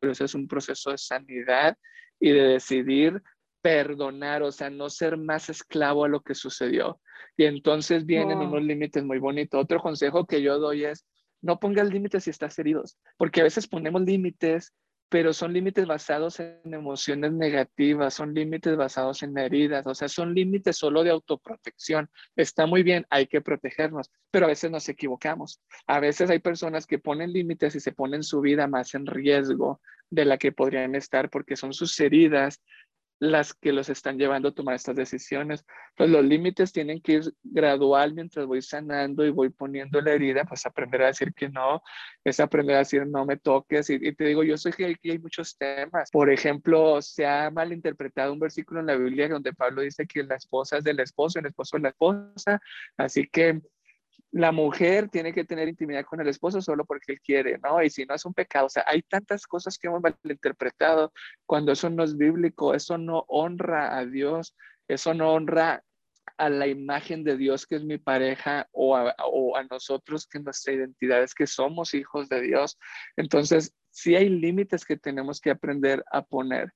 [0.00, 1.76] pero ese es un proceso de sanidad
[2.18, 3.22] y de decidir
[3.60, 7.00] perdonar, o sea, no ser más esclavo a lo que sucedió.
[7.36, 9.62] Y entonces vienen unos límites muy bonitos.
[9.62, 11.06] Otro consejo que yo doy es,
[11.40, 14.72] no pongas límites si estás heridos, porque a veces ponemos límites,
[15.12, 20.32] pero son límites basados en emociones negativas, son límites basados en heridas, o sea, son
[20.32, 22.08] límites solo de autoprotección.
[22.34, 25.60] Está muy bien, hay que protegernos, pero a veces nos equivocamos.
[25.86, 29.82] A veces hay personas que ponen límites y se ponen su vida más en riesgo
[30.08, 32.62] de la que podrían estar porque son sus heridas
[33.22, 35.64] las que los están llevando a tomar estas decisiones.
[35.96, 40.44] Pues los límites tienen que ir gradual mientras voy sanando y voy poniendo la herida,
[40.44, 41.84] pues aprender a decir que no,
[42.24, 43.90] es aprender a decir no me toques.
[43.90, 46.10] Y, te digo, yo sé que aquí hay muchos temas.
[46.10, 50.34] Por ejemplo, se ha malinterpretado un versículo en la Biblia donde Pablo dice que la
[50.34, 52.60] esposa es del esposo, el esposo es la esposa.
[52.96, 53.60] Así que
[54.32, 57.82] la mujer tiene que tener intimidad con el esposo solo porque él quiere, ¿no?
[57.82, 61.12] Y si no es un pecado, o sea, hay tantas cosas que hemos malinterpretado
[61.44, 64.56] cuando eso no es bíblico, eso no honra a Dios,
[64.88, 65.84] eso no honra
[66.38, 69.14] a la imagen de Dios que es mi pareja o a,
[69.70, 72.78] nosotros que nuestra identidad es que somos hijos de Dios.
[73.16, 76.72] Entonces, sí hay límites que tenemos que aprender a poner.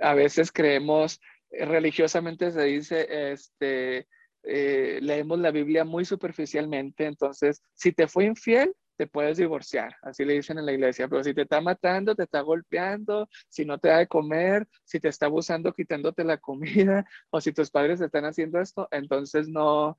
[0.00, 4.06] A veces creemos, eh, religiosamente se dice, este,
[4.44, 10.24] eh, leemos la Biblia muy superficialmente, entonces si te fue infiel, te puedes divorciar, así
[10.24, 13.78] le dicen en la iglesia, pero si te está matando, te está golpeando, si no
[13.78, 18.00] te da de comer, si te está abusando quitándote la comida, o si tus padres
[18.00, 19.98] están haciendo esto, entonces no,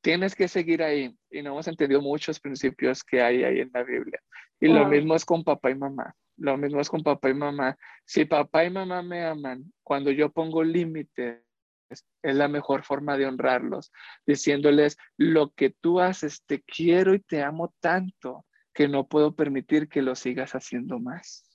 [0.00, 3.82] tienes que seguir ahí y no hemos entendido muchos principios que hay ahí en la
[3.82, 4.20] Biblia.
[4.58, 6.14] Y lo mismo es con papá y mamá.
[6.36, 7.76] Lo mismo es con papá y mamá.
[8.04, 11.42] Si papá y mamá me aman, cuando yo pongo límites,
[11.90, 13.92] es la mejor forma de honrarlos,
[14.26, 19.88] diciéndoles, lo que tú haces, te quiero y te amo tanto que no puedo permitir
[19.88, 21.46] que lo sigas haciendo más.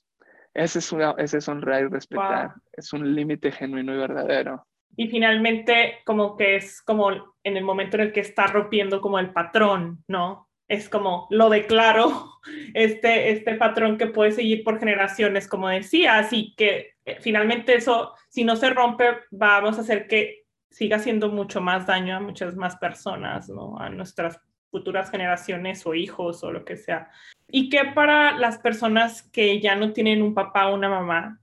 [0.54, 4.66] Ese es, ese es honrar y respetar, es un límite genuino y verdadero.
[4.96, 9.18] Y finalmente, como que es como en el momento en el que está rompiendo como
[9.18, 10.45] el patrón, ¿no?
[10.68, 12.32] Es como lo declaro,
[12.74, 18.14] este, este patrón que puede seguir por generaciones, como decía, así que eh, finalmente eso,
[18.28, 22.54] si no se rompe, vamos a hacer que siga haciendo mucho más daño a muchas
[22.56, 23.78] más personas, ¿no?
[23.78, 24.38] A nuestras
[24.70, 27.08] futuras generaciones o hijos o lo que sea.
[27.48, 31.40] ¿Y qué para las personas que ya no tienen un papá o una mamá,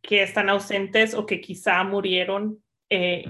[0.00, 2.62] que están ausentes o que quizá murieron?
[2.88, 3.24] Eh,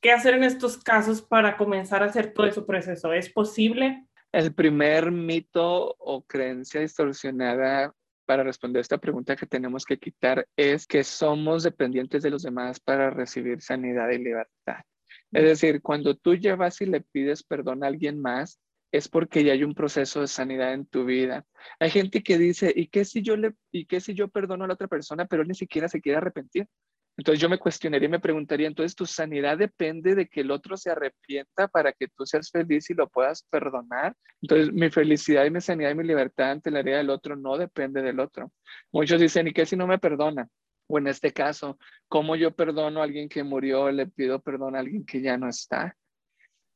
[0.00, 3.12] ¿Qué hacer en estos casos para comenzar a hacer todo ese proceso?
[3.12, 4.06] ¿Es posible?
[4.32, 7.94] El primer mito o creencia distorsionada
[8.26, 12.80] para responder esta pregunta que tenemos que quitar es que somos dependientes de los demás
[12.80, 14.80] para recibir sanidad y libertad.
[15.32, 18.60] Es decir, cuando tú llevas y le pides perdón a alguien más,
[18.92, 21.44] es porque ya hay un proceso de sanidad en tu vida.
[21.78, 24.68] Hay gente que dice, ¿y qué si yo le y qué si yo perdono a
[24.68, 26.66] la otra persona, pero él ni siquiera se quiere arrepentir?
[27.16, 30.76] Entonces yo me cuestionaría y me preguntaría, entonces tu sanidad depende de que el otro
[30.76, 34.14] se arrepienta para que tú seas feliz y lo puedas perdonar.
[34.42, 37.56] Entonces mi felicidad y mi sanidad y mi libertad ante la herida del otro no
[37.56, 38.52] depende del otro.
[38.92, 40.46] Muchos dicen, ¿y qué si no me perdona?
[40.88, 43.90] O en este caso, ¿cómo yo perdono a alguien que murió?
[43.90, 45.96] Le pido perdón a alguien que ya no está.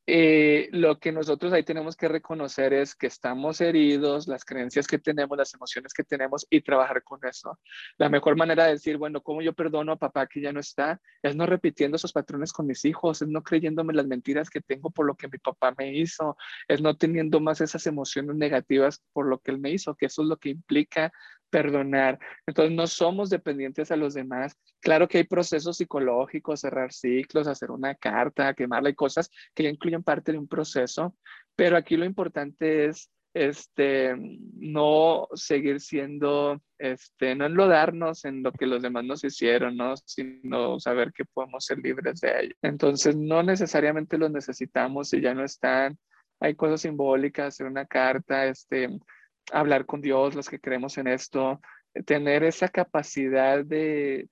[0.07, 4.97] Eh, lo que nosotros ahí tenemos que reconocer es que estamos heridos, las creencias que
[4.97, 7.59] tenemos, las emociones que tenemos y trabajar con eso.
[7.97, 10.99] La mejor manera de decir, bueno, ¿cómo yo perdono a papá que ya no está?
[11.21, 14.89] Es no repitiendo esos patrones con mis hijos, es no creyéndome las mentiras que tengo
[14.89, 16.35] por lo que mi papá me hizo,
[16.67, 20.23] es no teniendo más esas emociones negativas por lo que él me hizo, que eso
[20.23, 21.11] es lo que implica
[21.51, 22.17] perdonar.
[22.47, 24.57] Entonces no somos dependientes a los demás.
[24.79, 29.69] Claro que hay procesos psicológicos, cerrar ciclos, hacer una carta, quemarla, hay cosas que ya
[29.69, 31.15] incluyen parte de un proceso,
[31.55, 34.13] pero aquí lo importante es este,
[34.55, 39.95] no seguir siendo, este, no enlodarnos en lo que los demás nos hicieron, ¿no?
[39.97, 42.55] Sino saber que podemos ser libres de ello.
[42.61, 45.97] Entonces, no necesariamente los necesitamos si ya no están.
[46.39, 48.89] Hay cosas simbólicas, hacer una carta, este,
[49.51, 51.59] hablar con Dios, los que creemos en esto,
[52.05, 54.27] tener esa capacidad de,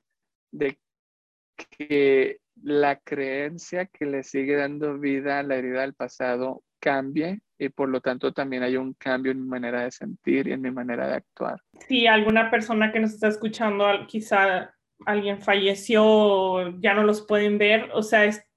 [1.77, 7.69] que la creencia que le sigue dando vida a la herida del pasado cambie y
[7.69, 10.71] por lo tanto también hay un cambio en mi manera de sentir y en mi
[10.71, 11.61] manera de actuar.
[11.87, 14.73] Si alguna persona que nos está escuchando, quizá
[15.05, 18.48] alguien falleció, ya no los pueden ver, o sea, es,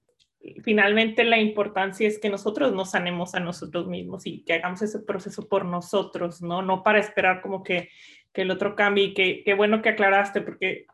[0.62, 5.00] finalmente la importancia es que nosotros nos sanemos a nosotros mismos y que hagamos ese
[5.00, 6.62] proceso por nosotros, ¿no?
[6.62, 7.90] No para esperar como que,
[8.32, 10.86] que el otro cambie y que, bueno que aclaraste, porque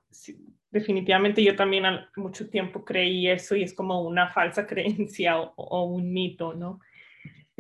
[0.71, 5.85] definitivamente yo también al mucho tiempo creí eso y es como una falsa creencia o
[5.85, 6.81] un mito, ¿no?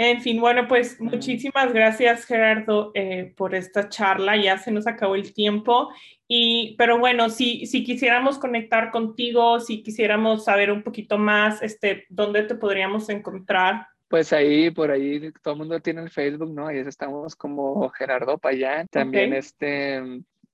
[0.00, 4.36] En fin, bueno, pues muchísimas gracias Gerardo eh, por esta charla.
[4.36, 5.88] Ya se nos acabó el tiempo.
[6.28, 12.06] Y, pero bueno, si, si quisiéramos conectar contigo, si quisiéramos saber un poquito más, este,
[12.10, 13.88] ¿dónde te podríamos encontrar?
[14.06, 16.68] Pues ahí, por ahí, todo el mundo tiene el Facebook, ¿no?
[16.68, 18.86] Ahí estamos como Gerardo Payán.
[18.86, 20.00] También este,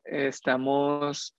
[0.05, 1.37] estamos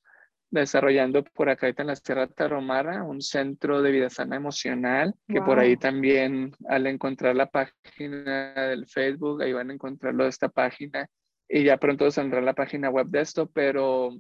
[0.49, 5.59] desarrollando por acá en la Sierra Taromara un centro de vida sana emocional, que por
[5.59, 11.07] ahí también al encontrar la página del Facebook, ahí van a encontrarlo de esta página
[11.47, 14.11] y ya pronto saldrá la página web de esto, pero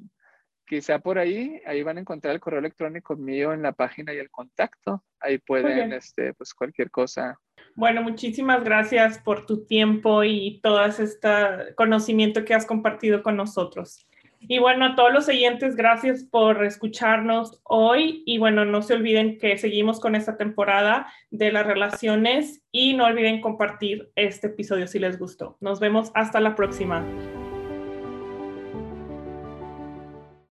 [0.65, 4.17] quizá por ahí, ahí van a encontrar el correo electrónico mío en la página y
[4.17, 5.03] el contacto.
[5.19, 7.39] Ahí pueden, este, pues cualquier cosa.
[7.75, 11.29] Bueno, muchísimas gracias por tu tiempo y todo este
[11.75, 14.07] conocimiento que has compartido con nosotros.
[14.47, 18.23] Y bueno, a todos los oyentes, gracias por escucharnos hoy.
[18.25, 23.05] Y bueno, no se olviden que seguimos con esta temporada de las relaciones y no
[23.05, 25.57] olviden compartir este episodio si les gustó.
[25.61, 27.05] Nos vemos hasta la próxima.